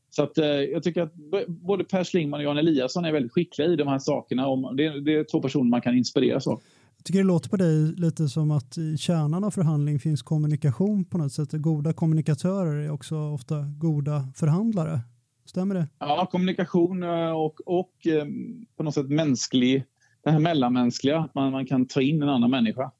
Så 0.10 0.24
att, 0.24 0.38
eh, 0.38 0.46
jag 0.46 0.84
tycker 0.84 1.02
att 1.02 1.14
både 1.48 1.84
Per 1.84 2.04
Schlingman 2.04 2.40
och 2.40 2.44
Jan 2.44 2.58
Eliasson 2.58 3.06
är 3.06 3.12
väldigt 3.12 3.32
skickliga 3.32 3.68
i 3.68 3.76
de 3.76 3.88
här 3.88 4.00
sakerna. 4.00 4.48
Och 4.48 4.76
det, 4.76 5.00
det 5.00 5.16
är 5.16 5.24
två 5.24 5.42
personer 5.42 5.70
man 5.70 5.82
kan 5.82 5.98
inspireras 5.98 6.48
av. 6.48 6.62
Jag 7.00 7.06
tycker 7.06 7.20
det 7.20 7.26
låter 7.26 7.50
på 7.50 7.58
dig 7.58 7.96
lite 7.96 8.30
som 8.30 8.52
att 8.52 8.78
i 8.78 8.98
kärnan 8.98 9.44
av 9.44 9.52
förhandling 9.52 10.00
finns 10.00 10.22
kommunikation 10.22 11.06
på 11.06 11.18
något 11.18 11.34
sätt. 11.34 11.52
Goda 11.52 11.94
kommunikatörer 11.94 12.86
är 12.86 12.92
också 12.92 13.16
ofta 13.18 13.56
goda 13.78 14.28
förhandlare. 14.36 15.02
Stämmer 15.46 15.76
det? 15.76 15.88
Ja, 16.00 16.28
kommunikation 16.32 17.04
eh, 17.04 17.32
och, 17.32 17.56
och 17.66 18.08
ehm, 18.08 18.66
på 18.78 18.84
något 18.84 18.94
sätt 18.94 19.10
mänsklig, 19.10 19.84
det 20.24 20.32
här 20.32 20.40
mellanmänskliga, 20.40 21.20
att 21.20 21.36
man, 21.36 21.52
man 21.52 21.66
kan 21.66 21.88
ta 21.88 22.02
in 22.02 22.24
en 22.24 22.30
annan 22.30 22.52
människa. 22.52 22.92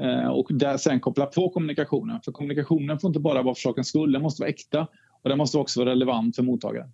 Eh, 0.00 0.28
och 0.28 0.46
där 0.50 0.76
sen 0.76 1.00
koppla 1.00 1.26
på 1.26 1.48
kommunikationen. 1.48 2.20
För 2.24 2.32
kommunikationen 2.32 2.98
får 2.98 3.08
inte 3.08 3.20
bara 3.20 3.42
vara 3.42 3.54
för 3.54 3.60
sakens 3.60 3.88
skull, 3.88 4.12
den 4.12 4.22
måste 4.22 4.42
vara 4.42 4.50
äkta 4.50 4.86
och 5.22 5.28
den 5.28 5.38
måste 5.38 5.58
också 5.58 5.80
vara 5.80 5.90
relevant 5.90 6.36
för 6.36 6.42
mottagaren. 6.42 6.92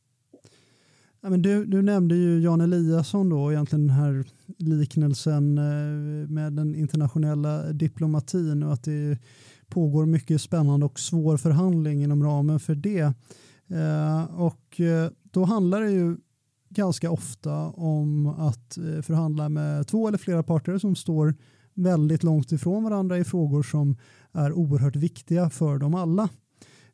Ja, 1.24 1.30
men 1.30 1.42
du, 1.42 1.64
du 1.64 1.82
nämnde 1.82 2.16
ju 2.16 2.40
Jan 2.40 2.60
Eliasson 2.60 3.28
då, 3.28 3.52
egentligen 3.52 3.86
den 3.86 3.96
här 3.96 4.24
liknelsen 4.58 5.58
eh, 5.58 6.28
med 6.28 6.52
den 6.52 6.74
internationella 6.74 7.72
diplomatin 7.72 8.62
och 8.62 8.72
att 8.72 8.84
det 8.84 9.18
pågår 9.68 10.06
mycket 10.06 10.40
spännande 10.40 10.86
och 10.86 11.00
svår 11.00 11.36
förhandling 11.36 12.02
inom 12.02 12.24
ramen 12.24 12.60
för 12.60 12.74
det. 12.74 13.14
Eh, 13.68 14.24
och 14.40 14.80
eh, 14.80 15.10
då 15.22 15.44
handlar 15.44 15.80
det 15.80 15.90
ju 15.90 16.16
ganska 16.68 17.10
ofta 17.10 17.56
om 17.68 18.26
att 18.26 18.78
förhandla 19.02 19.48
med 19.48 19.86
två 19.86 20.08
eller 20.08 20.18
flera 20.18 20.42
parter 20.42 20.78
som 20.78 20.96
står 20.96 21.34
väldigt 21.74 22.22
långt 22.22 22.52
ifrån 22.52 22.84
varandra 22.84 23.18
i 23.18 23.24
frågor 23.24 23.62
som 23.62 23.96
är 24.32 24.52
oerhört 24.52 24.96
viktiga 24.96 25.50
för 25.50 25.78
dem 25.78 25.94
alla. 25.94 26.28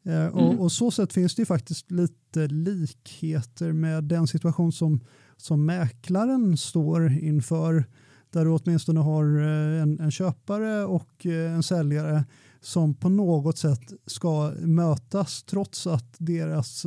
Eh, 0.05 0.26
mm. 0.26 0.35
Och, 0.35 0.61
och, 0.61 0.73
så 0.73 0.90
sätt 0.90 1.12
finns 1.12 1.35
det 1.35 1.43
ju 1.43 1.47
faktiskt 1.47 1.90
lite 1.90 2.47
likheter 2.47 3.73
med 3.73 4.05
den 4.05 4.26
situation 4.26 4.73
som, 4.73 5.00
som 5.37 5.67
mäklaren 5.67 6.57
står 6.57 7.12
inför 7.12 7.85
där 8.31 8.45
du 8.45 8.50
åtminstone 8.50 9.00
har 9.00 9.40
eh, 9.40 9.83
en, 9.83 10.00
en 10.00 10.11
köpare 10.11 10.85
och 10.85 11.26
eh, 11.26 11.55
en 11.55 11.62
säljare 11.62 12.25
som 12.61 12.95
på 12.95 13.09
något 13.09 13.59
sätt 13.59 13.93
ska 14.07 14.52
mötas 14.61 15.43
trots 15.43 15.87
att 15.87 16.14
deras 16.19 16.87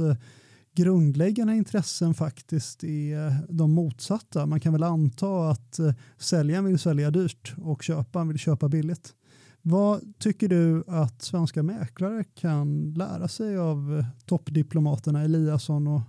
grundläggande 0.75 1.55
intressen 1.55 2.13
faktiskt 2.13 2.83
är 2.83 3.37
de 3.49 3.71
motsatta. 3.71 4.45
Man 4.45 4.59
kan 4.59 4.73
väl 4.73 4.83
anta 4.83 5.49
att 5.49 5.79
säljaren 6.17 6.65
vill 6.65 6.79
sälja 6.79 7.11
dyrt 7.11 7.53
och 7.57 7.83
köparen 7.83 8.27
vill 8.27 8.37
köpa 8.37 8.69
billigt. 8.69 9.13
Vad 9.61 10.19
tycker 10.19 10.47
du 10.47 10.83
att 10.87 11.21
svenska 11.21 11.63
mäklare 11.63 12.23
kan 12.23 12.93
lära 12.93 13.27
sig 13.27 13.57
av 13.57 13.97
eh, 13.97 14.05
toppdiplomaterna 14.25 15.21
Eliasson 15.21 15.87
och 15.87 16.01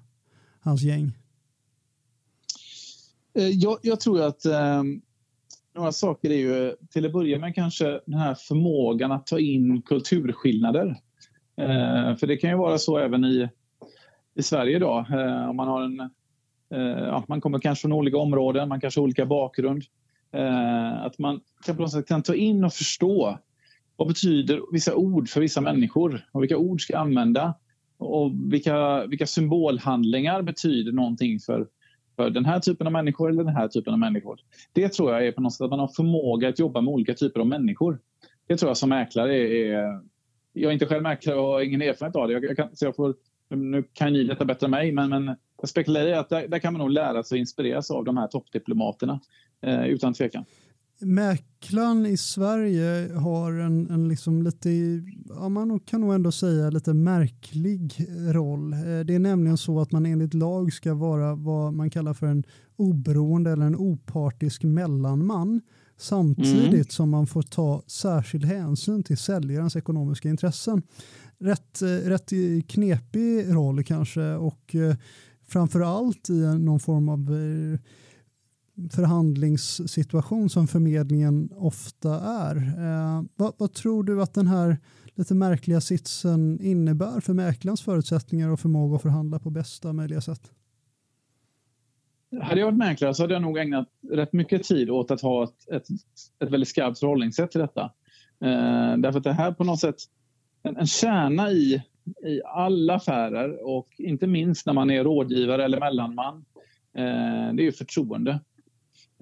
hans 0.61 0.83
gäng? 0.83 1.13
Eh, 3.35 3.49
jag, 3.49 3.79
jag 3.83 4.01
tror 4.01 4.23
att 4.23 4.45
eh, 4.45 4.83
några 5.75 5.93
saker 5.93 6.31
är 6.31 6.37
ju 6.37 6.75
till 6.91 7.07
att 7.07 7.13
börja 7.13 7.39
med 7.39 7.55
kanske 7.55 8.01
den 8.07 8.19
här 8.19 8.35
förmågan 8.35 9.13
att 9.13 9.27
ta 9.27 9.39
in 9.39 9.83
kulturskillnader. 9.83 10.87
Eh, 11.57 12.17
för 12.17 12.27
det 12.27 12.37
kan 12.37 12.51
ju 12.51 12.57
vara 12.57 12.79
så 12.79 12.99
även 12.99 13.25
i, 13.25 13.49
i 14.35 14.43
Sverige 14.43 14.77
idag. 14.77 15.07
Eh, 15.11 15.51
om 15.51 15.57
man 15.57 15.69
har 15.69 15.83
en 15.83 16.01
eh, 16.71 17.05
ja, 17.05 17.25
man 17.29 17.41
kommer 17.41 17.59
kanske 17.59 17.83
från 17.83 17.93
olika 17.93 18.17
områden, 18.17 18.69
man 18.69 18.81
kanske 18.81 19.01
har 19.01 19.05
olika 19.05 19.27
bakgrund. 19.27 19.83
Eh, 20.33 21.05
att 21.05 21.19
man 21.19 21.41
kan, 21.65 21.77
på 21.77 21.83
något 21.83 21.93
sätt 21.93 22.09
kan 22.09 22.23
ta 22.23 22.35
in 22.35 22.65
och 22.65 22.73
förstå 22.73 23.39
vad 23.97 24.09
betyder 24.09 24.61
vissa 24.73 24.95
ord 24.95 25.29
för 25.29 25.41
vissa 25.41 25.61
människor 25.61 26.29
och 26.33 26.43
vilka 26.43 26.57
ord 26.57 26.83
ska 26.83 26.93
jag 26.93 27.01
använda 27.01 27.55
och 27.99 28.33
vilka, 28.53 29.07
vilka 29.07 29.27
symbolhandlingar 29.27 30.43
betyder 30.43 30.93
någonting 30.93 31.41
för, 31.41 31.69
för 32.17 32.31
den 32.31 32.45
här 32.45 32.61
typen 32.61 32.87
av 32.87 32.93
människor 32.93 33.31
eller 33.31 33.45
den 33.45 33.57
här 33.57 33.69
typen 33.69 33.93
av 33.93 33.99
människor. 33.99 34.41
Det 34.73 34.89
tror 34.89 35.13
jag 35.13 35.27
är 35.27 35.33
på 35.33 35.41
något 35.41 35.53
sätt 35.53 35.65
att 35.65 35.71
man 35.71 35.79
har 35.79 35.89
förmåga 35.89 36.49
att 36.49 36.59
jobba 36.59 36.81
med 36.81 36.93
olika 36.93 37.15
typer 37.15 37.41
av 37.41 37.47
människor. 37.47 37.99
Det 38.47 38.57
tror 38.57 38.71
jag 38.71 38.77
som 38.77 38.89
mäklare 38.89 39.37
är, 39.37 39.75
är 39.75 40.01
jag 40.53 40.69
är 40.69 40.73
inte 40.73 40.87
själv 40.87 41.03
mäklare 41.03 41.39
och 41.39 41.47
har 41.47 41.61
ingen 41.61 41.83
erfarenhet 41.83 42.17
av 42.17 42.29
det. 42.29 42.33
Jag, 42.33 42.45
jag 42.45 42.57
kan, 42.57 42.77
så 42.77 42.85
jag 42.85 42.97
får, 42.97 43.15
nu 43.49 43.85
kan 43.93 44.13
ni 44.13 44.25
detta 44.25 44.45
bättre 44.45 44.65
än 44.65 44.71
mig, 44.71 44.93
men, 44.93 45.11
men 45.11 45.37
jag 45.61 45.69
spekulerar 45.69 46.07
i 46.07 46.15
att 46.15 46.29
där, 46.29 46.49
där, 46.49 46.59
kan 46.59 46.73
man 46.73 46.81
nog 46.81 46.91
lära 46.91 47.23
sig 47.23 47.37
och 47.37 47.41
inspireras 47.41 47.91
av 47.91 48.05
de 48.05 48.17
här 48.17 48.27
toppdiplomaterna 48.27 49.21
eh, 49.63 49.85
utan 49.85 50.15
tvekan. 50.15 50.45
Mäklaren 51.05 52.07
i 52.07 52.17
Sverige 52.17 53.15
har 53.15 53.53
en, 53.53 53.91
en 53.91 54.09
liksom 54.09 54.43
lite, 54.43 54.71
ja 55.29 55.49
man 55.49 55.81
kan 55.81 56.01
nog 56.01 56.15
ändå 56.15 56.33
säga 56.33 56.71
lite 56.71 56.95
märklig 56.95 58.07
roll. 58.19 58.73
Eh, 58.73 58.79
det 58.79 59.15
är 59.15 59.19
nämligen 59.19 59.57
så 59.57 59.81
att 59.81 59.93
man 59.93 60.07
enligt 60.07 60.35
lag 60.35 60.73
ska 60.73 60.95
vara 60.95 61.35
vad 61.35 61.75
man 61.75 61.91
kallar 61.91 62.15
för 62.15 62.27
en 62.27 62.45
oberoende 62.77 63.51
eller 63.51 63.67
en 63.67 63.77
opartisk 63.77 64.63
mellanman 64.63 65.61
samtidigt 65.97 66.73
mm. 66.73 66.85
som 66.85 67.11
man 67.11 67.27
får 67.27 67.43
ta 67.43 67.83
särskild 67.87 68.45
hänsyn 68.45 69.03
till 69.03 69.19
säljarens 69.19 69.77
ekonomiska 69.77 70.29
intressen. 70.29 70.83
Rätt, 71.39 71.83
eh, 71.83 71.89
rätt 71.89 72.33
knepig 72.69 73.55
roll 73.55 73.85
kanske 73.85 74.33
och 74.33 74.75
eh, 74.75 74.97
framför 75.49 75.81
allt 75.81 76.31
i 76.31 76.41
någon 76.59 76.81
form 76.81 77.09
av 77.09 77.31
förhandlingssituation 78.93 80.51
som 80.51 80.67
förmedlingen 80.69 81.51
ofta 81.57 82.21
är. 82.21 82.57
Eh, 82.57 83.23
vad, 83.37 83.53
vad, 83.59 83.73
tror 83.73 84.05
du 84.05 84.23
att 84.23 84.35
den 84.35 84.47
här 84.47 84.79
lite 85.15 85.35
märkliga 85.35 85.81
sitsen 85.81 86.61
innebär 86.61 87.21
för 87.21 87.33
mäklarens 87.33 87.83
förutsättningar 87.83 88.49
och 88.49 88.61
förmåga 88.61 88.97
att 88.97 89.03
förhandla 89.03 89.39
på 89.39 89.51
bästa 89.51 89.93
möjliga 89.93 90.21
sätt? 90.21 90.51
Hade 92.41 92.61
jag 92.61 92.67
varit 92.67 92.79
mäklare 92.79 93.15
så 93.15 93.23
hade 93.23 93.35
jag 93.35 93.43
nog 93.43 93.59
ägnat 93.59 93.89
rätt 94.11 94.33
mycket 94.33 94.63
tid 94.63 94.91
åt 94.91 95.11
att 95.11 95.21
ha 95.21 95.45
ett, 95.45 95.69
ett, 95.73 95.87
ett 96.45 96.51
väldigt 96.51 96.69
skarpt 96.69 96.99
förhållningssätt 96.99 97.51
till 97.51 97.61
detta. 97.61 97.83
Eh, 98.41 98.97
därför 98.99 99.19
att 99.19 99.25
det 99.25 99.33
här 99.33 99.53
på 99.53 99.65
något 99.65 99.81
sätt, 99.81 99.97
en, 100.63 100.77
en 100.77 100.87
kärna 100.87 101.51
i, 101.51 101.83
i 102.27 102.43
alla 102.45 102.95
affärer 102.95 103.67
och 103.67 103.89
inte 103.99 104.27
minst 104.27 104.67
när 104.67 104.73
man 104.73 104.91
är 104.91 105.05
rådgivare 105.05 105.65
eller 105.65 105.81
mellanman, 105.81 106.45
eh, 106.95 107.55
det 107.55 107.63
är 107.63 107.65
ju 107.65 107.73
förtroende. 107.73 108.41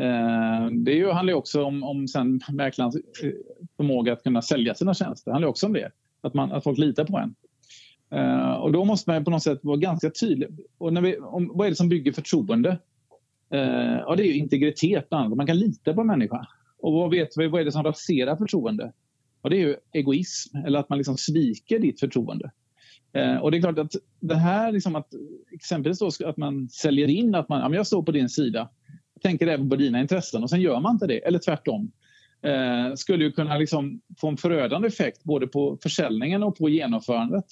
Eh, 0.01 0.71
det 0.71 0.93
ju, 0.93 1.11
handlar 1.11 1.35
också 1.35 1.65
om, 1.65 1.83
om 1.83 2.09
sen 2.09 2.41
mäklarens 2.53 2.97
eh, 2.97 3.33
förmåga 3.77 4.13
att 4.13 4.23
kunna 4.23 4.43
sälja 4.43 4.75
sina 4.75 4.95
tjänster. 4.95 5.31
Det 5.31 5.35
handlar 5.35 5.49
också 5.49 5.67
om 5.67 5.73
det, 5.73 5.91
att, 6.21 6.35
man, 6.35 6.53
att 6.53 6.65
folk 6.65 6.79
litar 6.79 7.05
på 7.05 7.19
en. 7.19 7.35
Uh, 8.15 8.53
och 8.53 8.73
då 8.73 8.85
måste 8.85 9.11
man 9.11 9.25
på 9.25 9.31
något 9.31 9.43
sätt 9.43 9.59
vara 9.63 9.77
ganska 9.77 10.11
tydlig. 10.11 10.49
Och 10.79 10.93
när 10.93 11.01
vi, 11.01 11.17
om, 11.17 11.51
vad 11.55 11.67
är 11.67 11.71
det 11.71 11.77
som 11.77 11.89
bygger 11.89 12.13
förtroende? 12.13 12.79
Uh, 13.55 13.99
ja, 14.07 14.15
det 14.17 14.27
är 14.27 14.33
integritet 14.33 15.09
bland 15.09 15.37
Man 15.37 15.47
kan 15.47 15.59
lita 15.59 15.95
på 15.95 16.01
en 16.01 16.07
människa. 16.07 16.47
Och 16.79 16.93
vad 16.93 17.11
vet 17.11 17.29
vi, 17.37 17.49
vad 17.49 17.61
är 17.61 17.65
det 17.65 17.73
som 17.73 17.85
raserar 17.85 18.37
förtroende? 18.37 18.93
Och 19.43 19.51
det 19.51 19.57
är 19.57 19.61
ju 19.61 19.77
egoism, 19.93 20.57
eller 20.57 20.79
att 20.79 20.89
man 20.89 20.99
liksom 20.99 21.17
sviker 21.17 21.79
ditt 21.79 22.01
förtroende. 22.01 22.51
Uh, 23.17 23.37
och 23.37 23.51
det 23.51 23.57
är 23.57 23.61
klart 23.61 23.79
att 23.79 23.95
det 24.21 24.37
här, 24.37 24.73
liksom 24.73 24.97
att, 24.97 25.09
exempelvis 25.53 25.99
då, 25.99 26.29
att 26.29 26.37
man 26.37 26.69
säljer 26.69 27.09
in 27.09 27.35
att 27.35 27.49
man, 27.49 27.61
ja, 27.61 27.77
jag 27.77 27.87
står 27.87 28.03
på 28.03 28.13
din 28.13 28.29
sida 28.29 28.69
tänker 29.23 29.47
även 29.47 29.71
på 29.71 29.77
dina 29.77 30.01
intressen 30.01 30.43
och 30.43 30.51
sen 30.51 30.61
gör 30.61 30.81
man 30.81 30.95
inte 30.95 31.07
det, 31.07 31.27
eller 31.27 31.39
tvärtom. 31.39 31.93
Eh, 32.43 32.95
skulle 32.95 33.25
ju 33.25 33.33
kunna 33.33 33.59
liksom 33.59 34.01
få 34.21 34.29
en 34.29 34.37
förödande 34.37 34.89
effekt 34.89 35.25
både 35.25 35.47
på 35.47 35.79
försäljningen 35.83 36.43
och 36.43 36.57
på 36.57 36.69
genomförandet. 36.69 37.45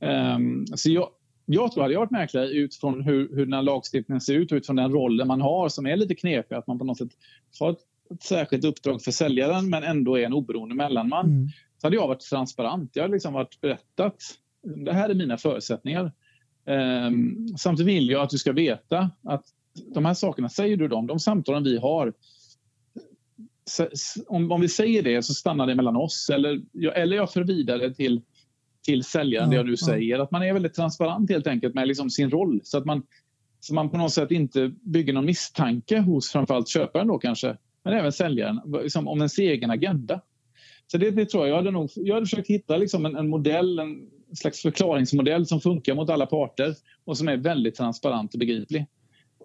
Eh, 0.00 0.38
så 0.74 0.90
jag, 0.90 1.08
jag 1.46 1.72
tror, 1.72 1.82
hade 1.82 1.94
jag 1.94 2.00
varit 2.00 2.10
mäklare 2.10 2.48
utifrån 2.48 3.02
hur, 3.02 3.36
hur 3.36 3.44
den 3.44 3.52
här 3.52 3.62
lagstiftningen 3.62 4.20
ser 4.20 4.34
ut 4.34 4.52
och 4.52 4.56
utifrån 4.56 4.76
den 4.76 4.92
rollen 4.92 5.28
man 5.28 5.40
har 5.40 5.68
som 5.68 5.86
är 5.86 5.96
lite 5.96 6.14
knepig, 6.14 6.56
att 6.56 6.66
man 6.66 6.78
på 6.78 6.84
något 6.84 6.98
sätt 6.98 7.10
har 7.60 7.70
ett, 7.70 7.78
ett 8.14 8.22
särskilt 8.22 8.64
uppdrag 8.64 9.02
för 9.02 9.10
säljaren 9.10 9.70
men 9.70 9.82
ändå 9.82 10.18
är 10.18 10.26
en 10.26 10.32
oberoende 10.32 10.74
mellanman. 10.74 11.26
Mm. 11.26 11.48
Så 11.78 11.86
hade 11.86 11.96
jag 11.96 12.08
varit 12.08 12.20
transparent. 12.20 12.90
Jag 12.94 13.02
har 13.02 13.08
liksom 13.08 13.32
varit 13.32 13.60
berättat, 13.60 14.16
det 14.62 14.92
här 14.92 15.08
är 15.08 15.14
mina 15.14 15.36
förutsättningar. 15.36 16.12
Um, 16.66 17.48
samtidigt 17.58 17.94
vill 17.94 18.10
jag 18.10 18.22
att 18.22 18.30
du 18.30 18.38
ska 18.38 18.52
veta 18.52 19.10
att 19.24 19.44
de 19.94 20.04
här 20.04 20.14
sakerna, 20.14 20.48
säger 20.48 20.76
du 20.76 20.88
dem, 20.88 21.06
de 21.06 21.18
samtalen 21.18 21.64
vi 21.64 21.78
har 21.78 22.12
om, 24.26 24.52
om 24.52 24.60
vi 24.60 24.68
säger 24.68 25.02
det 25.02 25.22
så 25.22 25.34
stannar 25.34 25.66
det 25.66 25.74
mellan 25.74 25.96
oss 25.96 26.30
eller, 26.30 26.62
eller 26.94 27.16
jag 27.16 27.32
för 27.32 27.44
vidare 27.44 27.94
till, 27.94 28.22
till 28.84 29.04
säljaren 29.04 29.46
ja, 29.46 29.50
det 29.50 29.56
jag 29.56 29.66
nu 29.66 29.74
ja. 29.80 29.86
säger. 29.86 30.18
Att 30.18 30.30
man 30.30 30.42
är 30.42 30.52
väldigt 30.52 30.74
transparent 30.74 31.30
helt 31.30 31.46
enkelt 31.46 31.74
med 31.74 31.88
liksom 31.88 32.10
sin 32.10 32.30
roll 32.30 32.60
så 32.64 32.78
att 32.78 32.84
man, 32.84 33.02
så 33.60 33.74
man 33.74 33.90
på 33.90 33.96
något 33.96 34.12
sätt 34.12 34.30
inte 34.30 34.72
bygger 34.82 35.12
någon 35.12 35.24
misstanke 35.24 35.98
hos 35.98 36.32
framförallt 36.32 36.68
köparen 36.68 37.08
då 37.08 37.18
kanske, 37.18 37.56
men 37.84 37.94
även 37.94 38.12
säljaren 38.12 38.60
liksom 38.82 39.08
om 39.08 39.18
ens 39.18 39.38
egen 39.38 39.70
agenda. 39.70 40.20
Så 40.86 40.98
det, 40.98 41.10
det 41.10 41.26
tror 41.26 41.46
jag. 41.46 41.50
Jag 41.50 41.56
hade, 41.56 41.70
nog, 41.70 41.90
jag 41.94 42.14
hade 42.14 42.26
försökt 42.26 42.48
hitta 42.48 42.76
liksom 42.76 43.06
en, 43.06 43.16
en 43.16 43.28
modell, 43.28 43.78
en 43.78 44.36
slags 44.36 44.62
förklaringsmodell 44.62 45.46
som 45.46 45.60
funkar 45.60 45.94
mot 45.94 46.10
alla 46.10 46.26
parter 46.26 46.74
och 47.04 47.18
som 47.18 47.28
är 47.28 47.36
väldigt 47.36 47.74
transparent 47.74 48.34
och 48.34 48.38
begriplig. 48.38 48.86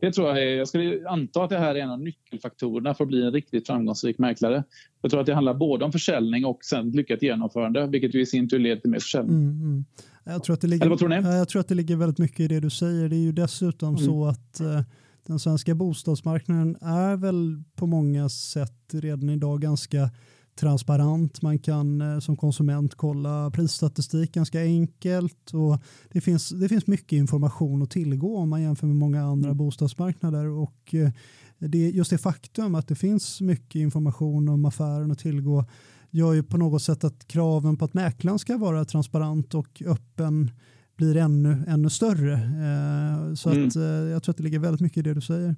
Det 0.02 0.12
tror 0.12 0.28
jag 0.28 0.38
är, 0.38 0.56
jag 0.58 0.68
skulle 0.68 1.10
anta 1.10 1.44
att 1.44 1.50
det 1.50 1.58
här 1.58 1.76
är 1.76 1.80
en 1.80 1.90
av 1.90 2.00
nyckelfaktorerna 2.00 2.94
för 2.94 3.04
att 3.04 3.08
bli 3.08 3.26
en 3.26 3.32
riktigt 3.32 3.68
framgångsrik 3.68 4.18
mäklare. 4.18 4.64
Jag 5.02 5.12
tror 5.12 5.20
att 5.20 5.26
det 5.26 5.34
handlar 5.34 5.54
både 5.54 5.86
om 5.86 5.92
försäljning 5.92 6.46
och 6.46 6.60
sen 6.64 6.92
lyckat 6.92 7.22
genomförande, 7.22 7.88
vilket 7.88 8.16
ju 8.16 8.22
i 8.22 8.26
sin 8.26 8.50
tur 8.50 8.60
leder 8.60 8.82
till 8.82 8.90
mer 8.90 9.00
försäljning. 9.00 9.36
Mm, 9.36 9.62
mm. 9.62 9.86
Jag, 10.24 10.44
tror 10.44 10.54
att 10.54 10.62
det 10.62 10.68
ligger, 10.68 10.90
vad 10.90 11.00
tror 11.00 11.10
ni? 11.10 11.16
jag 11.16 11.50
tror 11.50 11.60
att 11.60 11.68
det 11.68 11.76
ligger 11.76 11.96
väldigt 11.96 12.18
mycket 12.18 12.40
i 12.40 12.48
det 12.48 12.60
du 12.60 12.70
säger. 12.70 13.10
Det 13.10 13.16
är 13.16 13.20
ju 13.20 13.32
dessutom 13.32 13.96
mm. 13.96 14.06
så 14.06 14.26
att 14.26 14.60
eh, 14.60 14.82
den 15.28 15.40
svenska 15.40 15.76
bostadsmarknaden 15.76 16.76
är 16.82 17.16
väl 17.16 17.64
på 17.76 17.86
många 17.86 18.30
sätt 18.30 18.94
redan 18.94 19.30
idag 19.30 19.62
ganska 19.62 20.10
transparent. 20.56 21.42
Man 21.42 21.60
kan 21.60 22.02
eh, 22.02 22.20
som 22.20 22.38
konsument 22.38 22.96
kolla 22.96 23.52
prisstatistik 23.52 24.32
ganska 24.32 24.62
enkelt 24.62 25.54
och 25.54 25.82
det 26.12 26.22
finns, 26.22 26.50
det 26.50 26.70
finns 26.70 26.88
mycket 26.88 27.18
information 27.18 27.82
att 27.82 27.90
tillgå 27.90 28.38
om 28.38 28.50
man 28.50 28.62
jämför 28.62 28.88
med 28.88 28.96
många 28.96 29.24
andra 29.24 29.50
mm. 29.50 29.58
bostadsmarknader 29.58 30.46
och 30.46 30.94
eh, 30.94 31.10
det, 31.60 31.90
just 31.90 32.12
det 32.12 32.18
faktum 32.18 32.76
att 32.76 32.88
det 32.88 32.96
finns 32.96 33.42
mycket 33.42 33.80
information 33.80 34.50
om 34.50 34.66
affären 34.66 35.12
att 35.12 35.20
tillgå 35.20 35.66
gör 36.10 36.34
ju 36.34 36.44
på 36.44 36.58
något 36.58 36.84
sätt 36.84 37.04
att 37.04 37.28
kraven 37.28 37.78
på 37.78 37.86
att 37.86 37.94
mäklaren 37.94 38.40
ska 38.40 38.58
vara 38.58 38.86
transparent 38.86 39.54
och 39.54 39.84
öppen 39.86 40.52
blir 40.98 41.18
ännu, 41.18 41.64
ännu 41.68 41.90
större. 41.90 42.34
Eh, 42.34 43.34
så 43.34 43.50
mm. 43.50 43.68
att, 43.68 43.76
eh, 43.76 43.84
jag 43.84 44.24
tror 44.24 44.34
att 44.34 44.38
det 44.38 44.44
ligger 44.44 44.60
väldigt 44.60 44.82
mycket 44.82 44.98
i 44.98 45.02
det 45.02 45.14
du 45.14 45.22
säger. 45.22 45.56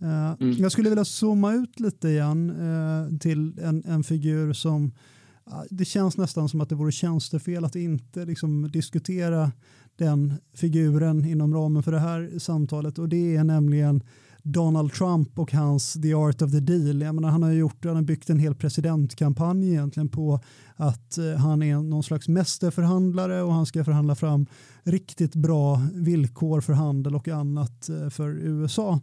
Eh, 0.00 0.32
mm. 0.40 0.56
Jag 0.58 0.72
skulle 0.72 0.88
vilja 0.88 1.04
zooma 1.04 1.54
ut 1.54 1.80
lite 1.80 2.08
igen 2.08 2.50
eh, 2.50 3.18
till 3.18 3.58
en, 3.58 3.84
en 3.84 4.04
figur 4.04 4.52
som 4.52 4.92
det 5.70 5.84
känns 5.84 6.16
nästan 6.16 6.48
som 6.48 6.60
att 6.60 6.68
det 6.68 6.74
vore 6.74 6.92
tjänstefel 6.92 7.64
att 7.64 7.76
inte 7.76 8.24
liksom, 8.24 8.70
diskutera 8.70 9.52
den 9.96 10.34
figuren 10.54 11.24
inom 11.24 11.54
ramen 11.54 11.82
för 11.82 11.92
det 11.92 11.98
här 11.98 12.38
samtalet 12.38 12.98
och 12.98 13.08
det 13.08 13.36
är 13.36 13.44
nämligen 13.44 14.02
Donald 14.42 14.92
Trump 14.92 15.38
och 15.38 15.52
hans 15.52 15.92
The 15.92 16.14
Art 16.14 16.42
of 16.42 16.50
the 16.50 16.60
Deal. 16.60 17.00
Jag 17.00 17.14
menar, 17.14 17.28
han 17.28 17.42
har 17.42 17.52
gjort, 17.52 17.84
han 17.84 17.94
har 17.94 18.02
byggt 18.02 18.30
en 18.30 18.38
hel 18.38 18.54
presidentkampanj 18.54 19.68
egentligen 19.68 20.08
på 20.08 20.40
att 20.76 21.18
eh, 21.18 21.32
han 21.32 21.62
är 21.62 21.76
någon 21.76 22.02
slags 22.02 22.28
mästerförhandlare 22.28 23.42
och 23.42 23.52
han 23.52 23.66
ska 23.66 23.84
förhandla 23.84 24.14
fram 24.14 24.46
riktigt 24.82 25.34
bra 25.34 25.82
villkor 25.94 26.60
för 26.60 26.72
handel 26.72 27.14
och 27.14 27.28
annat 27.28 27.90
för 28.10 28.30
USA. 28.30 29.00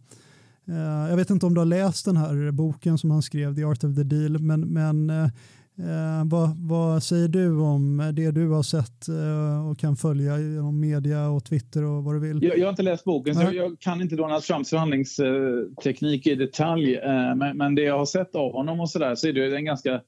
Eh, 0.67 1.09
jag 1.09 1.15
vet 1.15 1.29
inte 1.29 1.45
om 1.45 1.53
du 1.53 1.61
har 1.61 1.65
läst 1.65 2.05
den 2.05 2.17
här 2.17 2.51
boken 2.51 2.97
som 2.97 3.11
han 3.11 3.21
skrev, 3.21 3.55
The 3.55 3.63
Art 3.63 3.83
of 3.83 3.95
the 3.95 4.03
Deal, 4.03 4.39
men, 4.39 4.61
men 4.61 5.11
Eh, 5.79 6.25
vad, 6.25 6.49
vad, 6.57 7.03
säger 7.03 7.27
du 7.27 7.59
om 7.59 8.11
det 8.13 8.31
du 8.31 8.49
har 8.49 8.63
sett 8.63 9.07
eh, 9.07 9.69
och 9.69 9.79
kan 9.79 9.95
följa 9.95 10.39
genom 10.39 10.79
media 10.79 11.27
och 11.29 11.45
Twitter 11.45 11.83
och 11.83 12.03
vad 12.03 12.15
du 12.15 12.19
vill? 12.19 12.43
Jag, 12.43 12.57
jag 12.57 12.65
har 12.65 12.69
inte 12.69 12.83
läst 12.83 13.03
boken, 13.03 13.35
så 13.35 13.41
jag 13.53 13.79
kan 13.79 14.01
inte 14.01 14.15
Donald 14.15 14.43
Trumps 14.43 14.69
förhandlingsteknik 14.69 16.27
i 16.27 16.35
detalj. 16.35 16.95
Eh, 16.95 17.35
men, 17.35 17.57
men, 17.57 17.75
det 17.75 17.81
jag 17.81 17.97
har 17.97 18.05
sett 18.05 18.35
av 18.35 18.51
honom 18.51 18.79
och 18.79 18.89
så 18.89 18.99
där 18.99 19.15
så 19.15 19.27
är 19.27 19.33
det 19.33 19.55
en 19.55 19.65
ganska, 19.65 20.01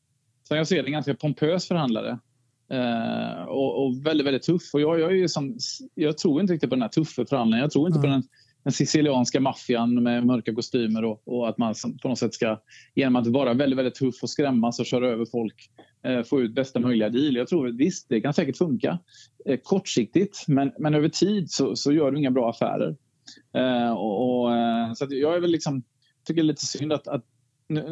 som 0.48 0.58
jag 0.58 0.68
ser 0.68 0.76
det, 0.84 0.88
en 0.88 0.94
ganska 0.94 1.16
pompös 1.16 1.68
förhandlare. 1.68 2.20
Eh, 2.72 3.44
och, 3.44 3.86
och, 3.86 4.06
väldigt, 4.06 4.28
väldigt 4.28 4.44
tuff. 4.44 4.74
Och 4.74 4.82
jag, 4.82 5.00
jag, 5.00 5.20
är 5.20 5.28
som, 5.28 5.58
jag 5.96 6.18
tror 6.18 6.42
inte 6.42 6.54
riktigt 6.54 6.70
på 6.70 6.76
den 6.76 6.82
här 6.82 6.90
tuffa 6.90 7.26
förhandlingen. 7.26 7.62
Jag 7.62 7.72
tror 7.72 7.88
inte 7.88 8.00
mm. 8.00 8.12
på 8.12 8.16
den 8.16 8.24
den 8.66 8.74
sicilianska 8.74 9.40
maffian 9.40 10.04
med 10.04 10.26
mörka 10.26 10.56
kostymer 10.56 11.06
och, 11.06 11.22
och, 11.26 11.50
att 11.50 11.58
man 11.58 11.76
på 12.02 12.08
något 12.08 12.20
sätt 12.20 12.34
ska 12.34 12.62
genom 12.96 13.16
att 13.16 13.28
vara 13.28 13.54
väldigt, 13.54 13.80
väldigt 13.80 13.96
tuff 13.96 14.24
och 14.24 14.30
skrämmas 14.30 14.80
och 14.80 14.86
köra 14.86 15.10
över 15.10 15.26
folk 15.26 15.70
eh, 16.04 16.24
få 16.24 16.42
ut 16.42 16.56
bästa 16.56 16.80
möjliga 16.80 17.10
deal. 17.10 17.36
Jag 17.36 17.48
tror 17.48 17.68
visst, 17.68 18.10
det 18.10 18.22
kan 18.22 18.34
säkert 18.34 18.58
funka 18.58 19.00
eh, 19.46 19.60
kortsiktigt 19.64 20.48
men, 20.48 20.72
men 20.80 20.94
över 20.94 21.10
tid 21.10 21.52
så, 21.52 21.76
så 21.76 21.92
gör 21.92 22.12
du 22.12 22.18
inga 22.18 22.32
bra 22.32 22.50
affärer. 22.50 22.96
Eh, 23.54 23.92
och, 23.92 24.42
och 24.42 24.56
eh, 24.56 24.94
så 24.94 25.08
jag 25.10 25.36
är 25.36 25.40
väl 25.40 25.52
liksom, 25.52 25.84
tycker 26.24 26.42
det 26.42 26.46
är 26.46 26.48
lite 26.48 26.66
synd 26.66 26.94
att, 26.94 27.08
att 27.08 27.26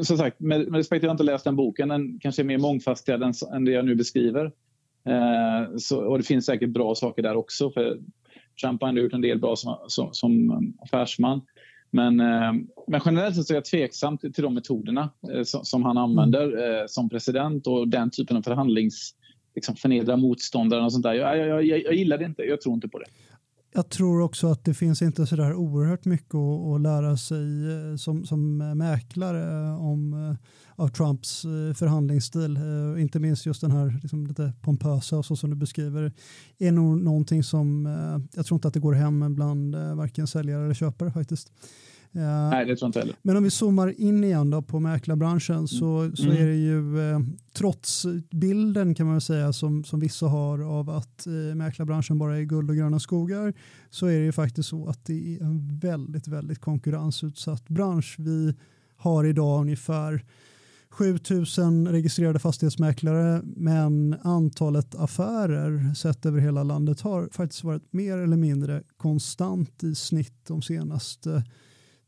som 0.02 0.18
sagt, 0.18 0.40
med, 0.40 0.60
med 0.68 0.76
respekt, 0.76 1.04
jag 1.04 1.10
har 1.10 1.14
inte 1.14 1.24
läst 1.24 1.44
den 1.44 1.56
boken. 1.56 1.90
Den 1.90 2.20
kanske 2.20 2.42
är 2.42 2.44
mer 2.44 2.58
mångfasetterad 2.58 3.24
än, 3.24 3.34
än 3.54 3.66
det 3.66 3.72
jag 3.72 3.86
nu 3.86 3.96
beskriver. 3.96 4.52
Eh, 5.06 5.76
så, 5.78 6.00
och 6.00 6.18
det 6.18 6.24
finns 6.24 6.46
säkert 6.46 6.70
bra 6.70 6.96
saker 6.96 7.22
där 7.22 7.36
också. 7.36 7.72
För 7.72 8.00
Trump 8.62 8.82
har 8.82 8.90
ändå 8.90 9.02
gjort 9.02 9.14
en 9.14 9.22
del 9.22 9.40
bra 9.40 9.56
som, 9.56 9.78
som, 9.88 10.14
som 10.14 10.74
affärsman. 10.82 11.42
Men, 11.92 12.20
eh, 12.20 12.54
men 12.88 13.02
generellt 13.06 13.46
så 13.46 13.54
är 13.54 13.58
jag 13.58 13.66
tveksam 13.66 14.18
till, 14.18 14.34
till 14.34 14.44
de 14.44 14.54
metoderna 14.54 15.10
eh, 15.34 15.44
som, 15.44 15.66
som, 15.66 15.84
han 15.84 15.98
använder 15.98 16.74
mm. 16.76 16.88
som 16.88 17.10
president 17.10 17.68
och 17.68 17.88
den 17.88 18.10
typen 18.12 18.38
av 18.38 18.42
förhandlings... 18.42 19.16
Liksom 19.56 19.76
förnedra 19.76 20.18
motståndaren 20.18 20.86
och 20.86 20.92
sånt 20.94 21.04
där. 21.04 21.14
Jag, 21.14 21.38
jag, 21.38 21.64
jag, 21.64 21.84
jag 21.84 21.94
gillar 21.94 22.18
det 22.18 22.26
inte. 22.26 22.44
Jag 22.44 22.62
tror 22.62 22.76
inte 22.76 22.88
på 22.88 23.00
det. 23.00 23.06
Jag 23.76 23.90
tror 23.90 24.22
också 24.22 24.48
att 24.48 24.66
det 24.66 24.74
finns 24.74 25.02
inte 25.02 25.26
så 25.26 25.36
där 25.36 25.54
oerhört 25.54 26.06
mycket 26.06 26.36
att, 26.36 26.76
att 26.76 26.82
lära 26.82 27.18
sig 27.18 27.72
eh, 27.72 27.96
som, 27.96 28.26
som 28.26 28.58
mäklare 28.58 29.68
eh, 29.68 29.86
om 29.86 30.14
eh, 30.14 30.36
av 30.76 30.88
Trumps 30.88 31.42
förhandlingsstil. 31.76 32.60
Inte 32.98 33.20
minst 33.20 33.46
just 33.46 33.62
den 33.62 33.72
här 33.72 34.00
liksom, 34.02 34.28
lite 34.28 34.54
pompösa 34.62 35.18
och 35.18 35.26
så 35.26 35.36
som 35.36 35.50
du 35.50 35.56
beskriver 35.56 36.12
är 36.60 36.72
nog 36.72 36.98
någonting 36.98 37.44
som 37.44 37.86
jag 38.36 38.46
tror 38.46 38.58
inte 38.58 38.68
att 38.68 38.74
det 38.74 38.80
går 38.80 38.94
hem 38.94 39.36
bland 39.36 39.76
varken 39.76 40.28
säljare 40.28 40.64
eller 40.64 40.74
köpare 40.74 41.12
faktiskt. 41.12 41.52
Nej, 42.16 42.66
det 42.66 42.76
tror 42.76 42.86
jag 42.86 42.90
inte 42.90 43.00
heller. 43.00 43.16
Men 43.22 43.38
om 43.38 43.44
vi 43.44 43.50
zoomar 43.50 44.02
in 44.02 44.24
igen 44.24 44.50
då 44.50 44.62
på 44.62 44.80
mäklarbranschen 44.80 45.68
så, 45.68 46.00
mm. 46.00 46.16
så 46.16 46.28
är 46.30 46.46
det 46.46 46.56
ju 46.56 47.12
eh, 47.12 47.20
trots 47.54 48.06
bilden 48.32 48.96
kan 48.96 49.08
man 49.08 49.22
säga 49.22 49.54
som, 49.54 49.84
som 49.84 50.00
vissa 50.00 50.28
har 50.28 50.60
av 50.60 50.90
att 50.90 51.28
eh, 51.28 51.56
mäklarbranschen 51.56 52.18
bara 52.20 52.38
är 52.38 52.42
guld 52.42 52.70
och 52.70 52.76
gröna 52.76 53.00
skogar 53.00 53.54
så 53.90 54.06
är 54.06 54.20
det 54.20 54.26
ju 54.26 54.32
faktiskt 54.32 54.70
så 54.70 54.88
att 54.88 55.06
det 55.06 55.36
är 55.36 55.44
en 55.44 55.80
väldigt, 55.80 56.28
väldigt 56.28 56.60
konkurrensutsatt 56.60 57.70
bransch. 57.70 58.16
Vi 58.20 58.56
har 58.96 59.24
idag 59.24 59.62
ungefär 59.62 60.26
7000 60.90 61.88
registrerade 61.88 62.40
fastighetsmäklare 62.40 63.42
men 63.44 64.16
antalet 64.24 64.96
affärer 64.96 65.94
sett 65.94 66.26
över 66.26 66.40
hela 66.40 66.64
landet 66.64 67.02
har 67.02 67.30
faktiskt 67.32 67.64
varit 67.64 67.94
mer 67.94 68.18
eller 68.18 68.38
mindre 68.38 68.84
konstant 68.98 69.84
i 69.84 69.96
snitt 69.96 70.46
de 70.48 70.62
senaste 70.62 71.44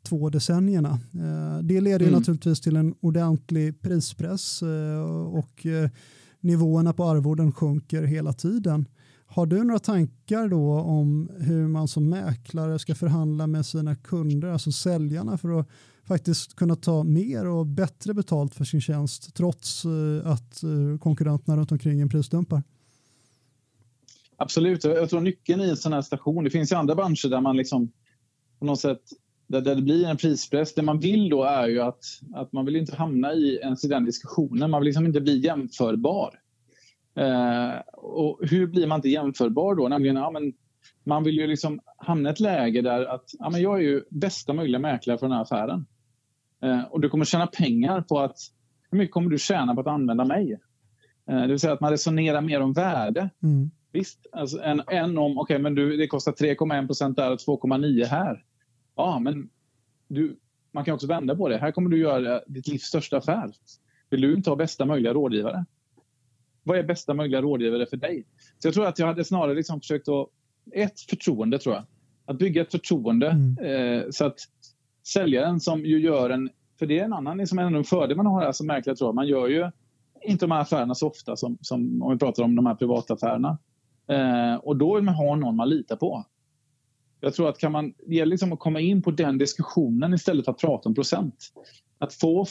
två 0.05 0.29
decennierna. 0.29 0.99
Eh, 1.13 1.63
det 1.63 1.81
leder 1.81 2.07
mm. 2.07 2.19
naturligtvis 2.19 2.61
till 2.61 2.75
en 2.75 2.95
ordentlig 2.99 3.81
prispress 3.81 4.61
eh, 4.61 5.25
och 5.25 5.65
eh, 5.65 5.89
nivåerna 6.39 6.93
på 6.93 7.03
arvoden 7.03 7.51
sjunker 7.51 8.03
hela 8.03 8.33
tiden. 8.33 8.85
Har 9.25 9.45
du 9.45 9.63
några 9.63 9.79
tankar 9.79 10.47
då 10.47 10.71
om 10.71 11.29
hur 11.39 11.67
man 11.67 11.87
som 11.87 12.09
mäklare 12.09 12.79
ska 12.79 12.95
förhandla 12.95 13.47
med 13.47 13.65
sina 13.65 13.95
kunder, 13.95 14.47
alltså 14.47 14.71
säljarna, 14.71 15.37
för 15.37 15.59
att 15.59 15.67
faktiskt 16.03 16.55
kunna 16.55 16.75
ta 16.75 17.03
mer 17.03 17.47
och 17.47 17.65
bättre 17.65 18.13
betalt 18.13 18.55
för 18.55 18.65
sin 18.65 18.81
tjänst 18.81 19.35
trots 19.35 19.85
att 20.23 20.61
konkurrenterna 20.99 21.57
runt 21.57 21.71
omkring 21.71 22.01
en 22.01 22.09
prisdumpar? 22.09 22.63
Absolut. 24.37 24.83
Jag 24.83 25.09
tror 25.09 25.21
nyckeln 25.21 25.61
i 25.61 25.69
en 25.69 25.77
sån 25.77 25.93
här 25.93 26.01
station, 26.01 26.43
det 26.43 26.49
finns 26.49 26.71
ju 26.71 26.75
andra 26.75 26.95
branscher 26.95 27.29
där 27.29 27.41
man 27.41 27.57
liksom 27.57 27.91
på 28.59 28.65
något 28.65 28.79
sätt 28.79 29.01
där, 29.47 29.61
det 29.61 29.81
blir 29.81 30.07
en 30.07 30.17
prispress. 30.17 30.73
Det 30.73 30.81
man 30.81 30.99
vill 30.99 31.29
då 31.29 31.43
är 31.43 31.67
ju 31.67 31.81
att, 31.81 32.03
att 32.33 32.53
man 32.53 32.65
vill 32.65 32.75
inte 32.75 32.95
hamna 32.95 33.33
i 33.33 33.59
ens 33.63 33.85
i 33.85 33.87
den 33.87 34.05
diskussionen. 34.05 34.71
Man 34.71 34.81
vill 34.81 34.85
liksom 34.85 35.05
inte 35.05 35.21
bli 35.21 35.37
jämförbar. 35.37 36.39
Eh, 37.15 37.79
och 37.93 38.39
hur 38.41 38.67
blir 38.67 38.87
man 38.87 38.97
inte 38.97 39.09
jämförbar 39.09 39.75
då? 39.75 39.87
Nämligen, 39.87 40.15
ja, 40.15 40.31
men 40.31 40.53
man 41.03 41.23
vill 41.23 41.37
ju 41.37 41.47
liksom 41.47 41.79
hamna 41.97 42.29
i 42.29 42.31
ett 42.31 42.39
läge 42.39 42.81
där 42.81 43.05
att 43.05 43.25
ja, 43.39 43.49
men 43.49 43.61
jag 43.61 43.77
är 43.77 43.83
ju 43.83 44.03
bästa 44.09 44.53
möjliga 44.53 44.79
mäklare 44.79 45.17
för 45.17 45.25
den 45.25 45.35
här 45.35 45.41
affären. 45.41 45.85
Eh, 46.63 46.83
och 46.83 47.01
du 47.01 47.09
kommer 47.09 47.25
tjäna 47.25 47.47
pengar 47.47 48.01
på 48.01 48.19
att... 48.19 48.37
Hur 48.91 48.97
mycket 48.97 49.13
kommer 49.13 49.29
du 49.29 49.37
tjäna 49.37 49.75
på 49.75 49.81
att 49.81 49.87
använda 49.87 50.25
mig? 50.25 50.59
Eh, 51.29 51.41
det 51.41 51.47
vill 51.47 51.59
säga 51.59 51.73
att 51.73 51.81
man 51.81 51.91
resonerar 51.91 52.41
mer 52.41 52.61
om 52.61 52.73
värde. 52.73 53.29
Mm. 53.43 53.71
Visst, 53.91 54.27
alltså, 54.31 54.61
än, 54.61 54.81
än 54.91 55.17
om 55.17 55.37
okay, 55.37 55.59
men 55.59 55.75
du, 55.75 55.97
det 55.97 56.07
kostar 56.07 56.31
3,1 56.31 56.85
procent 56.87 57.17
där 57.17 57.31
och 57.31 57.39
2,9 57.39 58.05
här. 58.05 58.43
Ja, 58.95 59.19
men 59.19 59.49
du, 60.07 60.39
man 60.71 60.85
kan 60.85 60.93
också 60.93 61.07
vända 61.07 61.35
på 61.35 61.49
det. 61.49 61.57
Här 61.57 61.71
kommer 61.71 61.89
du 61.89 61.99
göra 61.99 62.41
ditt 62.47 62.67
livs 62.67 62.83
största 62.83 63.17
affär. 63.17 63.51
Vill 64.09 64.21
du 64.21 64.33
inte 64.33 64.49
ha 64.49 64.55
bästa 64.55 64.85
möjliga 64.85 65.13
rådgivare? 65.13 65.65
Vad 66.63 66.77
är 66.77 66.83
bästa 66.83 67.13
möjliga 67.13 67.41
rådgivare 67.41 67.85
för 67.85 67.97
dig? 67.97 68.25
Så 68.59 68.67
jag 68.67 68.73
tror 68.73 68.85
att 68.85 68.99
jag 68.99 69.07
hade 69.07 69.23
snarare 69.23 69.55
liksom 69.55 69.79
försökt 69.79 70.07
att... 70.07 70.29
Ett, 70.73 70.99
förtroende 70.99 71.59
tror 71.59 71.75
jag. 71.75 71.83
Att 72.25 72.37
bygga 72.37 72.61
ett 72.61 72.71
förtroende 72.71 73.29
mm. 73.29 73.57
eh, 73.57 74.05
så 74.09 74.25
att 74.25 74.39
säljaren 75.07 75.59
som 75.59 75.85
ju 75.85 75.99
gör 75.99 76.29
en... 76.29 76.49
För 76.79 76.85
det 76.85 76.99
är 76.99 77.03
en 77.03 77.13
annan 77.13 77.37
liksom 77.37 77.59
en 77.59 77.83
fördel 77.83 78.17
man 78.17 78.25
har 78.25 78.41
här 78.41 78.51
som 78.51 78.67
mäklare 78.67 78.95
tror 78.95 79.07
jag. 79.07 79.15
Man 79.15 79.27
gör 79.27 79.47
ju 79.47 79.71
inte 80.21 80.45
de 80.45 80.51
här 80.51 80.61
affärerna 80.61 80.95
så 80.95 81.07
ofta 81.07 81.35
som, 81.35 81.57
som 81.61 82.01
om 82.03 82.11
vi 82.11 82.17
pratar 82.17 82.43
om 82.43 82.55
de 82.55 82.65
här 82.65 82.75
privata 82.75 83.13
affärerna. 83.13 83.57
Eh, 84.07 84.55
och 84.55 84.77
då 84.77 84.95
vill 84.95 85.03
man 85.03 85.15
ha 85.15 85.35
någon 85.35 85.55
man 85.55 85.69
litar 85.69 85.95
på. 85.95 86.25
Jag 87.25 87.33
tror 87.33 87.49
att 87.49 87.57
kan 87.57 87.71
man, 87.71 87.93
det 88.07 88.15
gäller 88.15 88.29
liksom 88.29 88.53
att 88.53 88.59
komma 88.59 88.79
in 88.79 89.01
på 89.01 89.11
den 89.11 89.37
diskussionen 89.37 90.13
istället 90.13 90.45
för 90.45 90.51
att 90.51 90.57
prata 90.57 90.89
om 90.89 90.95
procent. 90.95 91.53
Att 91.97 92.13
få, 92.13 92.45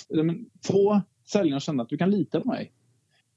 få 0.67 1.01
säljarna 1.27 1.57
att 1.57 1.63
känna 1.63 1.83
att 1.83 1.89
du 1.89 1.97
kan 1.97 2.11
lita 2.11 2.41
på 2.41 2.49
mig. 2.49 2.73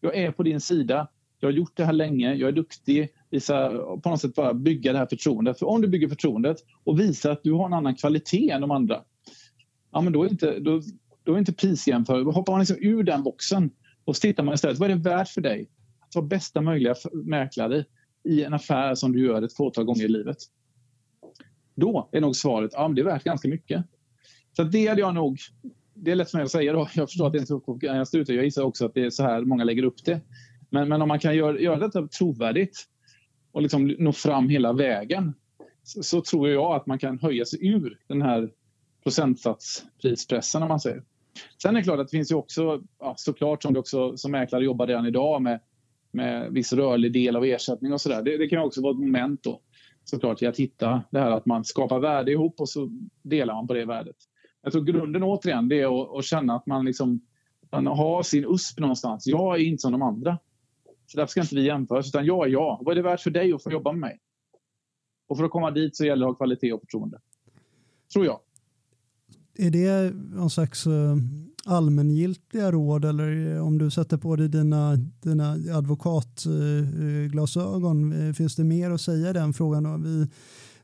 Jag 0.02 0.16
är 0.16 0.32
på 0.32 0.44
din 0.44 0.62
sida. 0.62 1.08
Jag 1.40 1.48
har 1.48 1.54
gjort 1.54 1.72
det 1.78 1.86
här 1.86 1.94
länge. 1.94 2.34
Jag 2.34 2.48
är 2.48 2.52
duktig. 2.52 3.10
Visa, 3.30 3.70
på 4.04 4.10
något 4.10 4.22
sätt 4.22 4.36
bara 4.36 4.54
bygga 4.54 4.92
det 4.92 4.98
här 4.98 5.06
förtroendet. 5.06 5.60
För 5.60 5.66
om 5.66 5.82
du 5.82 5.88
bygger 5.88 6.08
förtroendet 6.08 6.58
och 6.84 7.00
visar 7.00 7.32
att 7.32 7.44
du 7.44 7.52
har 7.52 7.66
en 7.66 7.74
annan 7.74 7.96
kvalitet 7.96 8.50
än 8.50 8.62
de 8.62 8.72
andra. 8.72 9.04
Ja, 9.92 10.02
men 10.02 10.14
då 10.14 10.24
är 10.24 10.30
inte, 10.30 10.60
då, 10.60 10.82
då 11.24 11.34
är 11.34 11.40
inte 11.40 11.54
prisjämförelse. 11.54 12.26
Då 12.26 12.32
hoppar 12.32 12.54
man 12.54 12.60
liksom 12.60 12.78
ur 12.80 13.04
den 13.04 13.24
boxen 13.24 13.72
och 14.06 14.16
så 14.16 14.20
tittar 14.20 14.44
man 14.44 14.54
istället. 14.54 14.78
Vad 14.78 14.92
är 14.92 14.96
det 14.96 15.10
värt 15.10 15.30
för 15.30 15.42
dig 15.42 15.70
att 16.08 16.16
vara 16.16 16.26
bästa 16.26 16.62
möjliga 16.62 16.96
mäklare 17.14 17.86
i 18.24 18.44
en 18.44 18.54
affär 18.54 18.96
som 18.96 19.12
du 19.12 19.26
gör 19.26 19.42
ett 19.42 19.54
fåtal 19.54 19.86
gånger 19.86 20.04
i 20.04 20.08
livet? 20.08 20.38
Då 21.78 22.10
är 22.12 22.22
nog 22.22 22.36
svaret 22.36 22.72
ja, 22.74 22.88
det 22.88 23.02
är 23.02 23.06
värt 23.06 23.24
ganska 23.24 23.48
mycket. 23.48 23.86
Så 24.56 24.64
det 24.64 24.88
hade 24.88 25.02
jag 25.02 25.16
nog... 25.16 25.40
Det 25.94 26.12
är 26.12 26.16
lätt 26.16 26.32
för 26.32 26.38
mig 26.38 26.46
att 26.46 26.52
säga 26.52 26.74
då. 26.74 26.90
Jag 26.94 27.10
förstår 27.10 27.28
att 27.28 27.34
det 27.34 27.38
är 27.38 27.90
en 27.90 28.06
så 28.06 28.24
Jag 28.28 28.44
gissar 28.44 28.64
också 28.64 28.86
att 28.86 28.94
det 28.94 29.06
är 29.06 29.10
så 29.10 29.24
här 29.24 29.42
många 29.42 29.64
lägger 29.64 29.84
upp 29.84 30.06
det. 30.06 30.22
Men, 30.70 30.90
men 30.90 31.02
om 31.02 31.08
man 31.08 31.20
kan 31.20 31.36
göra, 31.36 31.60
göra 31.60 31.80
detta 31.80 32.08
trovärdigt 32.08 32.86
och 33.52 33.62
liksom 33.62 33.88
nå 33.88 34.12
fram 34.12 34.50
hela 34.50 34.74
vägen 34.74 35.34
så, 35.84 36.04
så, 36.04 36.22
tror 36.22 36.50
jag 36.50 36.76
att 36.76 36.88
man 36.88 37.00
kan 37.00 37.20
höja 37.20 37.46
sig 37.46 37.68
ur 37.68 38.00
den 38.08 38.22
här 38.22 38.50
procentsatsprispressen 39.04 40.62
om 40.62 40.70
man 40.70 40.80
säger. 40.80 41.04
Sen 41.62 41.76
är 41.76 41.80
det 41.80 41.84
klart 41.84 42.00
att 42.00 42.08
det 42.08 42.18
finns 42.18 42.32
ju 42.32 42.36
också, 42.36 42.82
ja, 43.00 43.14
såklart 43.18 43.64
som 43.64 43.74
du 43.74 43.80
också 43.80 44.18
som 44.18 44.32
mäklare 44.32 44.66
jobbar 44.66 44.88
redan 44.88 45.06
idag 45.06 45.42
med, 45.42 45.60
med 46.12 46.54
viss 46.54 46.74
rörlig 46.74 47.14
del 47.14 47.36
av 47.36 47.46
ersättning 47.46 47.94
och 47.94 48.02
sådär. 48.02 48.24
Det, 48.24 48.38
det 48.38 48.48
kan 48.48 48.60
också 48.60 48.82
vara 48.82 48.92
ett 48.92 49.00
moment 49.00 49.44
då 49.44 49.62
såklart 50.10 50.42
i 50.42 50.46
att 50.46 50.58
hitta 50.58 51.04
det 51.12 51.20
här 51.20 51.32
att 51.32 51.46
man 51.46 51.64
skapar 51.64 52.00
värde 52.00 52.32
ihop 52.32 52.60
och 52.60 52.70
så 52.70 52.90
delar 53.22 53.54
man 53.54 53.68
på 53.68 53.74
det 53.74 53.86
värdet. 53.86 54.16
Jag 54.62 54.72
tror 54.72 54.84
grunden 54.84 55.24
återigen 55.24 55.70
det 55.70 55.82
är 55.82 56.02
att, 56.02 56.18
att 56.18 56.26
känna 56.26 56.56
att 56.56 56.66
man, 56.66 56.86
liksom, 56.86 57.22
man 57.72 57.88
har 57.88 58.24
sin 58.24 58.46
USP 58.46 58.80
någonstans. 58.80 59.28
Jag 59.28 59.56
är 59.56 59.64
inte 59.64 59.82
som 59.82 59.92
de 59.92 60.02
andra. 60.02 60.38
Så 61.06 61.18
därför 61.18 61.32
ska 61.32 61.42
inte 61.42 61.56
vi 61.56 61.66
jämföras, 61.66 62.08
utan 62.08 62.26
jag 62.26 62.48
är 62.48 62.52
jag. 62.52 62.80
Vad 62.82 62.92
är 62.92 62.96
det 62.96 63.10
värt 63.10 63.22
för 63.22 63.32
dig 63.32 63.54
att 63.54 63.64
få 63.64 63.72
jobba 63.72 63.92
med 63.92 64.00
mig? 64.00 64.20
Och 65.28 65.38
för 65.38 65.44
att 65.44 65.52
komma 65.52 65.72
dit 65.72 65.96
så 65.96 66.06
gäller 66.06 66.26
det 66.26 66.30
att 66.30 66.34
ha 66.34 66.38
kvalitet 66.38 66.74
och 66.74 66.82
förtroende. 66.82 67.20
Tror 68.14 68.26
jag. 68.26 68.40
Är 69.60 69.72
det 69.72 70.14
någon 70.16 70.50
slags 70.50 70.88
eh, 70.88 71.18
allmängiltiga 71.66 72.72
råd 72.72 73.06
eller 73.06 73.56
eh, 73.56 73.68
om 73.68 73.78
du 73.78 73.92
sätter 73.92 74.18
på 74.18 74.36
dig 74.36 74.50
dina, 74.50 74.96
dina 75.22 75.52
advokatglasögon, 75.78 78.28
eh, 78.28 78.34
finns 78.34 78.56
det 78.56 78.64
mer 78.64 78.92
att 78.92 79.02
säga 79.02 79.30
i 79.30 79.34
den 79.34 79.54
frågan? 79.54 80.04
Vi, 80.04 80.28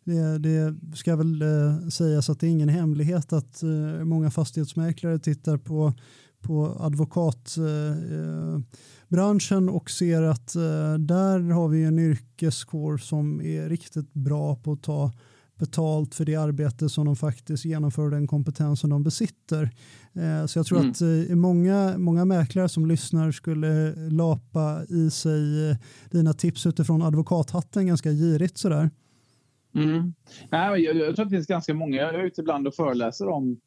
det, 0.03 0.37
det, 0.37 0.75
ska 0.95 1.15
väl 1.15 1.43
sägas 1.91 2.29
att 2.29 2.39
det 2.39 2.47
är 2.47 2.51
ingen 2.51 2.69
hemlighet 2.69 3.33
att 3.33 3.63
många 4.03 4.31
fastighetsmäklare 4.31 5.19
tittar 5.19 5.57
på, 5.57 5.93
på 6.41 6.77
advokatbranschen 6.79 9.69
och 9.69 9.91
ser 9.91 10.21
att 10.21 10.53
där 10.99 11.51
har 11.51 11.67
vi 11.67 11.83
en 11.83 11.99
yrkeskår 11.99 12.97
som 12.97 13.41
är 13.41 13.69
riktigt 13.69 14.13
bra 14.13 14.55
på 14.55 14.71
att 14.71 14.83
ta 14.83 15.11
betalt 15.65 16.15
för 16.15 16.25
det 16.25 16.35
arbete 16.35 16.89
som 16.89 17.05
de 17.05 17.15
faktiskt 17.15 17.65
genomför 17.65 18.09
den 18.09 18.27
kompetens 18.27 18.79
som 18.79 18.89
de 18.89 19.03
besitter. 19.03 19.69
Eh, 20.13 20.45
så 20.45 20.59
jag 20.59 20.65
tror 20.65 20.79
mm. 20.79 20.91
att 20.91 21.01
eh, 21.01 21.35
många, 21.35 21.97
många 21.97 22.25
mäklare 22.25 22.69
som 22.69 22.85
lyssnar 22.85 23.31
skulle 23.31 23.95
lapa 23.95 24.83
i 24.89 25.09
sig 25.09 25.69
eh, 25.69 25.75
dina 26.11 26.33
tips 26.33 26.65
utifrån 26.65 27.01
advokathatten 27.01 27.87
ganska 27.87 28.11
girigt 28.11 28.57
sådär. 28.57 28.89
Mm. 29.75 30.13
Nej, 30.49 30.81
jag, 30.81 30.95
jag 30.95 31.15
tror 31.15 31.25
att 31.25 31.29
det 31.29 31.35
finns 31.35 31.47
ganska 31.47 31.73
många, 31.73 31.97
jag 31.97 32.15
är 32.15 32.23
ute 32.23 32.41
ibland 32.41 32.67
och 32.67 32.75
föreläser 32.75 33.27
om 33.27 33.59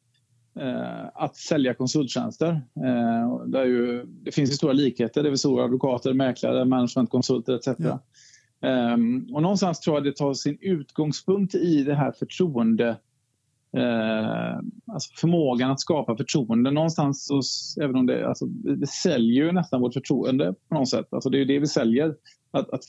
eh, 0.59 1.05
att 1.13 1.35
sälja 1.35 1.73
konsulttjänster. 1.73 2.49
Eh, 2.75 3.45
där 3.45 3.65
ju, 3.65 4.05
det 4.05 4.31
finns 4.31 4.51
ju 4.51 4.53
stora 4.53 4.73
likheter, 4.73 5.23
revisorer, 5.23 5.63
advokater, 5.63 6.13
mäklare, 6.13 6.65
managementkonsulter 6.65 7.55
etc. 7.55 7.67
Ja. 7.77 7.99
Um, 8.61 9.29
och 9.33 9.41
någonstans 9.41 9.79
tror 9.79 9.95
jag 9.95 10.03
det 10.03 10.15
tar 10.15 10.33
sin 10.33 10.57
utgångspunkt 10.61 11.55
i 11.55 11.83
det 11.83 11.95
här 11.95 12.11
förtroende 12.11 12.89
uh, 13.77 14.59
alltså 14.93 15.13
förmågan 15.15 15.71
att 15.71 15.79
skapa 15.79 16.17
förtroende. 16.17 16.71
Någonstans, 16.71 17.27
så, 17.27 17.41
även 17.83 17.95
om 17.95 18.05
det, 18.05 18.27
alltså, 18.27 18.45
det 18.45 18.87
säljer 18.87 19.45
ju 19.45 19.51
nästan 19.51 19.81
vårt 19.81 19.93
förtroende 19.93 20.53
på 20.69 20.75
något 20.75 20.89
sätt. 20.89 21.07
Alltså, 21.13 21.29
det 21.29 21.37
är 21.37 21.39
ju 21.39 21.45
det 21.45 21.59
vi 21.59 21.67
säljer, 21.67 22.15
att, 22.51 22.69
att, 22.69 22.83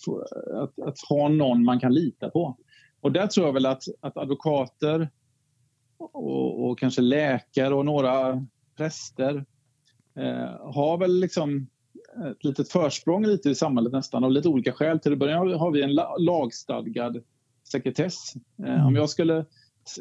att, 0.54 0.78
att, 0.78 1.00
ha 1.08 1.28
någon 1.28 1.64
man 1.64 1.80
kan 1.80 1.94
lita 1.94 2.30
på. 2.30 2.58
Och 3.00 3.12
där 3.12 3.26
tror 3.26 3.46
jag 3.46 3.52
väl 3.52 3.66
att, 3.66 3.82
att 4.00 4.16
advokater 4.16 5.10
och, 5.98 6.70
och 6.70 6.78
kanske 6.78 7.02
läkare 7.02 7.74
och 7.74 7.84
några 7.84 8.46
präster 8.76 9.34
uh, 10.18 10.72
har 10.74 10.98
väl 10.98 11.20
liksom 11.20 11.66
ett 12.30 12.44
litet 12.44 12.68
försprång 12.68 13.26
lite 13.26 13.50
i 13.50 13.54
samhället 13.54 13.92
nästan 13.92 14.24
av 14.24 14.32
lite 14.32 14.48
olika 14.48 14.72
skäl. 14.72 14.98
Till 14.98 15.12
att 15.12 15.18
börja 15.18 15.38
har 15.38 15.70
vi 15.70 15.82
en 15.82 15.94
lagstadgad 16.18 17.22
sekretess. 17.64 18.34
Eh, 18.64 18.74
mm. 18.74 18.86
Om 18.86 18.96
jag 18.96 19.10
skulle 19.10 19.44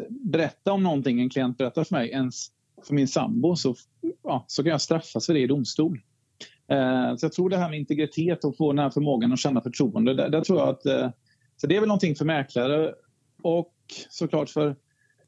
berätta 0.10 0.72
om 0.72 0.84
någonting 0.84 1.22
en 1.22 1.30
klient 1.30 1.58
berättar 1.58 1.84
för 1.84 1.96
mig, 1.96 2.10
ens 2.10 2.48
för 2.84 2.94
min 2.94 3.08
sambo, 3.08 3.56
så, 3.56 3.76
ja, 4.24 4.46
så 4.48 4.64
kan 4.64 4.72
jag 4.72 4.82
straffas 4.82 5.26
för 5.26 5.34
det 5.34 5.40
i 5.40 5.48
domstol. 5.48 6.02
Eh, 6.68 7.16
så 7.16 7.26
jag 7.26 7.34
tror 7.34 7.50
det 7.50 7.58
här 7.58 7.70
med 7.70 7.80
integritet 7.80 8.44
och 8.44 8.58
få 8.58 8.72
den 8.72 8.80
här 8.80 8.90
förmågan 8.90 9.34
att 9.34 9.40
känna 9.40 9.62
förtroende, 9.62 10.14
där, 10.14 10.30
där 10.30 10.42
tror 10.42 10.60
jag 10.60 10.70
att 10.70 10.86
eh, 10.86 11.10
så 11.58 11.68
det 11.68 11.76
är 11.76 11.80
väl 11.80 11.88
någonting 11.88 12.16
för 12.16 12.26
mäklare 12.26 12.94
och 13.42 13.74
såklart 14.10 14.50
för, 14.50 14.76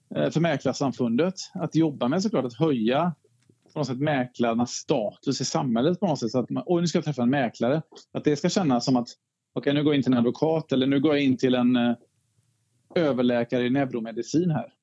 för 0.09 0.39
Mäklarsamfundet 0.39 1.35
att 1.53 1.75
jobba 1.75 2.07
med 2.07 2.23
såklart 2.23 2.45
att 2.45 2.53
höja 2.53 3.13
på 3.73 3.79
något 3.79 3.87
sätt 3.87 3.99
mäklarnas 3.99 4.71
status 4.71 5.41
i 5.41 5.45
samhället 5.45 5.99
på 5.99 6.07
något 6.07 6.19
sätt. 6.19 6.31
Så 6.31 6.39
att 6.39 6.49
man, 6.49 6.63
oj, 6.65 6.81
nu 6.81 6.87
ska 6.87 6.97
jag 6.97 7.05
träffa 7.05 7.23
en 7.23 7.29
mäklare. 7.29 7.81
Att 8.11 8.23
det 8.23 8.35
ska 8.35 8.49
kännas 8.49 8.85
som 8.85 8.95
att 8.95 9.07
okej, 9.53 9.71
okay, 9.71 9.73
nu 9.73 9.83
går 9.83 9.93
jag 9.93 9.99
in 9.99 10.03
till 10.03 10.13
en 10.13 10.17
advokat 10.17 10.71
eller 10.71 10.87
nu 10.87 10.99
går 10.99 11.15
jag 11.15 11.23
in 11.23 11.37
till 11.37 11.55
en 11.55 11.75
eh, 11.75 11.95
överläkare 12.95 13.65
i 13.65 13.69
neuromedicin 13.69 14.51
här. 14.51 14.73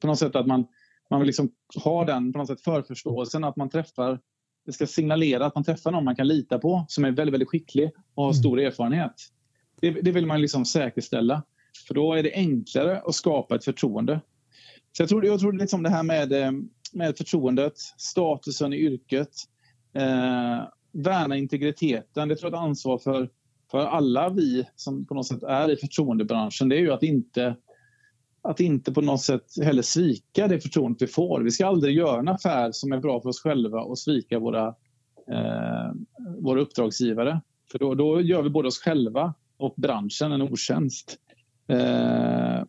På 0.00 0.06
något 0.06 0.18
sätt 0.18 0.36
att 0.36 0.46
man, 0.46 0.66
man 1.10 1.20
vill 1.20 1.26
liksom 1.26 1.50
ha 1.84 2.04
den 2.04 2.32
på 2.32 2.38
något 2.38 2.48
sätt 2.48 2.60
förförståelsen 2.60 3.44
att 3.44 3.56
man 3.56 3.70
träffar 3.70 4.20
det 4.66 4.72
ska 4.72 4.86
signalera 4.86 5.46
att 5.46 5.54
man 5.54 5.64
träffar 5.64 5.90
någon 5.90 6.04
man 6.04 6.16
kan 6.16 6.28
lita 6.28 6.58
på 6.58 6.84
som 6.88 7.04
är 7.04 7.10
väldigt, 7.10 7.32
väldigt 7.32 7.48
skicklig 7.48 7.90
och 8.14 8.24
har 8.24 8.30
mm. 8.30 8.34
stor 8.34 8.60
erfarenhet. 8.60 9.14
Det, 9.80 9.90
det 9.90 10.12
vill 10.12 10.26
man 10.26 10.40
liksom 10.40 10.64
säkerställa. 10.64 11.42
För 11.86 11.94
då 11.94 12.14
är 12.14 12.22
det 12.22 12.34
enklare 12.34 13.00
att 13.00 13.14
skapa 13.14 13.54
ett 13.54 13.64
förtroende. 13.64 14.20
Så 14.96 15.02
jag 15.02 15.08
tror, 15.08 15.26
jag 15.26 15.40
tror 15.40 15.52
liksom 15.52 15.82
det 15.82 15.90
här 15.90 16.02
med 16.02 16.32
eh, 16.32 16.52
med 16.94 17.16
förtroendet, 17.16 17.78
statusen 17.98 18.72
i 18.72 18.76
yrket, 18.76 19.30
eh, 19.94 20.62
värna 20.92 21.36
integriteten. 21.36 22.28
Det 22.28 22.36
tror 22.36 22.52
jag 22.52 22.58
är 22.58 22.62
ett 22.62 22.68
ansvar 22.68 22.98
för, 22.98 23.28
för 23.70 23.78
alla 23.78 24.28
vi 24.28 24.66
som 24.76 25.06
på 25.06 25.14
något 25.14 25.26
sätt 25.26 25.42
är 25.42 25.70
i 25.70 25.76
förtroendebranschen. 25.76 26.68
Det 26.68 26.76
är 26.76 26.80
ju 26.80 26.92
att 26.92 27.02
inte, 27.02 27.56
att 28.42 28.60
inte 28.60 28.92
på 28.92 29.00
något 29.00 29.22
sätt 29.22 29.44
heller 29.62 29.82
svika 29.82 30.48
det 30.48 30.60
förtroendet 30.60 31.02
vi 31.02 31.06
får. 31.06 31.40
Vi 31.40 31.50
ska 31.50 31.66
aldrig 31.66 31.96
göra 31.96 32.18
en 32.18 32.28
affär 32.28 32.72
som 32.72 32.92
är 32.92 32.98
bra 32.98 33.20
för 33.20 33.28
oss 33.28 33.40
själva 33.40 33.80
och 33.80 33.98
svika 33.98 34.38
våra, 34.38 34.66
eh, 35.30 35.92
våra 36.38 36.60
uppdragsgivare. 36.60 37.40
För 37.72 37.78
då, 37.78 37.94
då 37.94 38.20
gör 38.20 38.42
vi 38.42 38.50
både 38.50 38.68
oss 38.68 38.78
själva 38.78 39.34
och 39.56 39.74
branschen 39.76 40.32
en 40.32 40.42
otjänst. 40.42 41.18
Eh, 41.68 42.62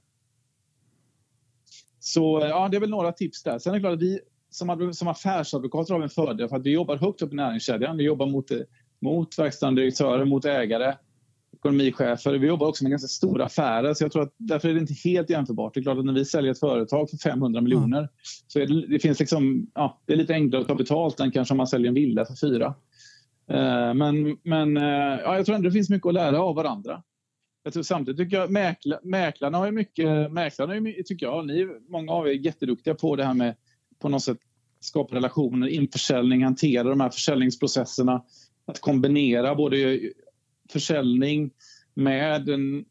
så 2.05 2.39
ja, 2.49 2.67
det 2.69 2.77
är 2.77 2.81
väl 2.81 2.89
några 2.89 3.11
tips 3.11 3.43
där. 3.43 3.59
Sen 3.59 3.73
är 3.73 3.75
det 3.75 3.79
klart 3.79 3.93
att 3.93 4.01
vi 4.01 4.19
som, 4.49 4.93
som 4.93 5.07
affärsadvokater 5.07 5.93
har 5.93 6.01
en 6.01 6.09
fördel 6.09 6.49
för 6.49 6.55
att 6.55 6.65
vi 6.65 6.71
jobbar 6.71 6.97
högt 6.97 7.21
upp 7.21 7.33
i 7.33 7.35
näringskedjan. 7.35 7.97
Vi 7.97 8.03
jobbar 8.03 8.27
mot, 8.27 8.51
mot 9.01 9.39
verkställande 9.39 9.81
direktörer, 9.81 10.25
mot 10.25 10.45
ägare, 10.45 10.93
ekonomichefer. 11.53 12.33
Vi 12.33 12.47
jobbar 12.47 12.67
också 12.67 12.83
med 12.83 12.91
ganska 12.91 13.07
stora 13.07 13.45
affärer 13.45 13.93
så 13.93 14.03
jag 14.03 14.11
tror 14.11 14.23
att 14.23 14.33
därför 14.37 14.69
är 14.69 14.73
det 14.73 14.79
inte 14.79 14.93
helt 14.93 15.29
jämförbart. 15.29 15.73
Det 15.73 15.79
är 15.79 15.81
klart 15.81 15.97
att 15.97 16.05
när 16.05 16.13
vi 16.13 16.25
säljer 16.25 16.51
ett 16.51 16.59
företag 16.59 17.09
för 17.09 17.17
500 17.17 17.61
miljoner 17.61 17.97
mm. 17.97 18.09
så 18.47 18.59
är 18.59 18.67
det, 18.67 18.87
det, 18.87 18.99
finns 18.99 19.19
liksom, 19.19 19.67
ja, 19.73 20.01
det 20.05 20.13
är 20.13 20.17
lite 20.17 20.33
enklare 20.33 20.61
att 20.61 20.67
ta 20.67 20.75
betalt 20.75 21.19
än 21.19 21.31
kanske 21.31 21.53
om 21.53 21.57
man 21.57 21.67
säljer 21.67 21.87
en 21.87 21.95
villa 21.95 22.25
för 22.25 22.35
fyra. 22.35 22.67
Uh, 23.51 23.93
men 23.93 24.37
men 24.43 24.75
ja, 24.75 25.35
jag 25.35 25.45
tror 25.45 25.55
ändå 25.55 25.69
det 25.69 25.73
finns 25.73 25.89
mycket 25.89 26.07
att 26.07 26.13
lära 26.13 26.41
av 26.41 26.55
varandra. 26.55 27.03
Jag 27.65 27.73
tror 27.73 27.83
samtidigt 27.83 28.17
tycker 28.17 28.37
jag 28.37 28.51
mäkla, 28.51 28.99
mäklarna 29.03 29.57
har 29.57 29.65
ju 29.65 29.71
mycket, 29.71 30.31
mäklarna 30.31 30.73
har 30.73 30.79
ju, 30.79 31.03
tycker 31.03 31.25
jag, 31.25 31.47
ni, 31.47 31.67
många 31.87 32.11
av 32.11 32.27
er 32.27 32.31
är 32.31 32.35
jätteduktiga 32.35 32.95
på 32.95 33.15
det 33.15 33.23
här 33.23 33.33
med 33.33 33.55
på 33.99 34.09
något 34.09 34.23
sätt 34.23 34.37
skapa 34.79 35.15
relationer, 35.15 35.67
införsäljning, 35.67 36.43
hantera 36.43 36.83
de 36.83 36.99
här 36.99 37.09
försäljningsprocesserna. 37.09 38.23
Att 38.65 38.79
kombinera 38.79 39.55
både 39.55 39.99
försäljning 40.71 41.51
med 41.93 42.49
en, 42.49 42.85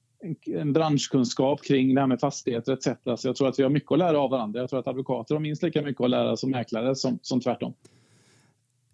en 0.47 0.73
branschkunskap 0.73 1.63
kring 1.63 1.95
det 1.95 2.01
här 2.01 2.09
med 2.09 2.21
fastigheter 2.21 2.73
etc. 2.73 2.89
Så 3.17 3.29
jag 3.29 3.37
tror 3.37 3.49
att 3.49 3.59
vi 3.59 3.63
har 3.63 3.71
mycket 3.71 3.93
att 3.93 3.99
lära 3.99 4.19
av 4.19 4.31
varandra. 4.31 4.61
Jag 4.61 4.71
tror 4.71 4.81
att 4.81 4.87
advokater 4.87 5.35
har 5.35 5.41
minst 5.41 5.63
lika 5.63 5.83
mycket 5.83 6.05
att 6.05 6.11
lära 6.11 6.37
som 6.37 6.51
mäklare 6.51 6.97
som, 6.97 7.19
som 7.23 7.41
tvärtom. 7.41 7.75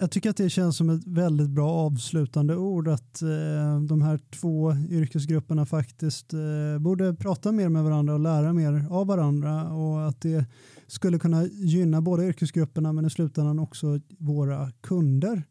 Jag 0.00 0.10
tycker 0.10 0.30
att 0.30 0.36
det 0.36 0.50
känns 0.50 0.76
som 0.76 0.90
ett 0.90 1.06
väldigt 1.06 1.50
bra 1.50 1.70
avslutande 1.70 2.56
ord 2.56 2.88
att 2.88 3.22
eh, 3.22 3.80
de 3.88 4.02
här 4.02 4.20
två 4.30 4.74
yrkesgrupperna 4.90 5.66
faktiskt 5.66 6.32
eh, 6.32 6.78
borde 6.78 7.14
prata 7.14 7.52
mer 7.52 7.68
med 7.68 7.84
varandra 7.84 8.14
och 8.14 8.20
lära 8.20 8.52
mer 8.52 8.86
av 8.90 9.06
varandra 9.06 9.72
och 9.72 10.08
att 10.08 10.20
det 10.20 10.44
skulle 10.86 11.18
kunna 11.18 11.46
gynna 11.46 12.00
båda 12.00 12.24
yrkesgrupperna 12.24 12.92
men 12.92 13.06
i 13.06 13.10
slutändan 13.10 13.58
också 13.58 14.00
våra 14.18 14.70
kunder. 14.80 15.42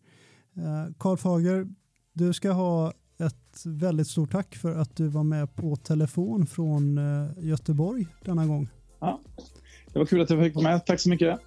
Eh, 0.57 0.93
Karl 0.97 1.17
Fager, 1.17 1.67
du 2.13 2.33
ska 2.33 2.51
ha 2.51 2.93
ett 3.17 3.63
väldigt 3.65 4.07
stort 4.07 4.31
tack 4.31 4.55
för 4.55 4.75
att 4.75 4.95
du 4.95 5.07
var 5.07 5.23
med 5.23 5.55
på 5.55 5.75
telefon 5.75 6.45
från 6.45 6.97
eh, 6.97 7.29
Göteborg 7.37 8.07
denna 8.25 8.45
gång. 8.45 8.69
Ja, 8.99 9.19
det 9.93 9.99
var 9.99 10.05
kul 10.05 10.21
att 10.21 10.29
jag 10.29 10.43
fick 10.43 10.55
vara 10.55 10.71
med. 10.71 10.85
Tack 10.85 10.99
så 10.99 11.09
mycket. 11.09 11.39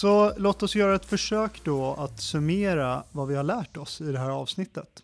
Så 0.00 0.32
låt 0.36 0.62
oss 0.62 0.76
göra 0.76 0.94
ett 0.94 1.04
försök 1.04 1.64
då 1.64 1.94
att 1.94 2.20
summera 2.20 3.04
vad 3.12 3.28
vi 3.28 3.36
har 3.36 3.42
lärt 3.42 3.76
oss 3.76 4.00
i 4.00 4.12
det 4.12 4.18
här 4.18 4.30
avsnittet. 4.30 5.02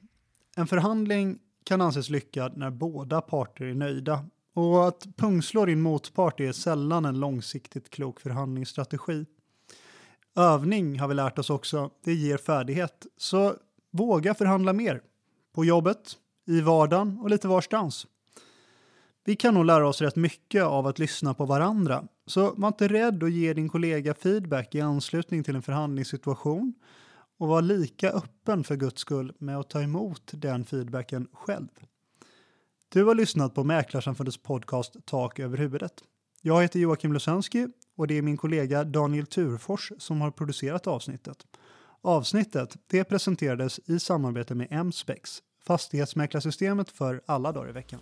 En 0.57 0.66
förhandling 0.66 1.38
kan 1.64 1.80
anses 1.80 2.11
lyckad 2.11 2.57
när 2.57 2.70
båda 2.70 3.20
parter 3.20 3.64
är 3.64 3.74
nöjda 3.74 4.24
och 4.54 4.88
att 4.88 5.07
pungslå 5.16 5.64
din 5.66 5.80
motpart 5.80 6.40
är 6.40 6.52
sällan 6.52 7.04
en 7.04 7.20
långsiktigt 7.20 7.90
klok 7.90 8.20
förhandlingsstrategi. 8.20 9.26
Övning 10.37 10.98
har 11.00 11.09
vi 11.09 11.14
lärt 11.14 11.38
oss 11.38 11.50
också, 11.50 11.90
det 12.04 12.14
ger 12.14 12.37
färdighet. 12.37 13.07
Så 13.16 13.54
våga 13.90 14.35
förhandla 14.35 14.72
mer. 14.72 15.02
På 15.54 15.64
jobbet, 15.64 16.16
i 16.46 16.61
vardagen 16.61 17.18
och 17.22 17.30
lite 17.30 17.48
varstans. 17.48 18.07
Vi 19.24 19.37
kan 19.37 19.54
nog 19.54 19.64
lära 19.64 19.88
oss 19.88 20.00
rätt 20.00 20.16
mycket 20.16 20.62
av 20.62 20.87
att 20.87 20.98
lyssna 20.98 21.35
på 21.35 21.44
varandra. 21.44 22.04
Så 22.27 22.55
var 22.57 22.69
inte 22.69 22.89
rädd 22.89 23.23
att 23.23 23.33
ge 23.33 23.55
din 23.55 23.69
kollega 23.69 24.15
feedback 24.15 24.75
i 24.75 24.81
anslutning 24.81 25.45
till 25.45 25.57
en 25.57 25.63
förhandlingssituation. 25.63 26.75
och 27.39 27.49
var 27.49 27.63
lika 27.63 28.11
öppen 28.11 28.65
för 28.65 28.77
guds 28.77 29.01
skull 29.01 29.33
med 29.39 29.59
att 29.59 29.71
ta 29.71 29.83
emot 29.83 30.31
den 30.33 30.65
feedbacken 30.65 31.29
själv. 31.33 31.69
Du 32.89 33.05
har 33.05 33.15
lyssnat 33.15 33.55
på 33.55 33.65
Mäklarsamfundets 33.65 34.43
podcast 34.43 34.97
Tak 35.05 35.39
över 35.39 35.59
huvudet. 35.59 35.93
Jag 36.43 36.63
heter 36.63 36.81
Joakim 36.81 37.13
Lusensky 37.13 37.69
och 37.97 38.07
det 38.07 38.19
är 38.19 38.23
min 38.23 38.37
kollega 38.37 38.85
Daniel 38.85 39.27
Turfors 39.27 39.93
som 39.99 40.21
har 40.21 40.31
producerat 40.31 40.87
avsnittet. 40.87 41.47
Avsnittet 42.01 42.77
det 42.87 43.05
presenterades 43.05 43.81
i 43.87 43.99
samarbete 43.99 44.55
med 44.55 44.69
M-Spex, 44.71 45.43
fastighetsmäklarsystemet 45.67 46.91
för 46.91 47.23
alla 47.27 47.53
dagar 47.53 47.69
i 47.69 47.73
veckan. 47.73 48.01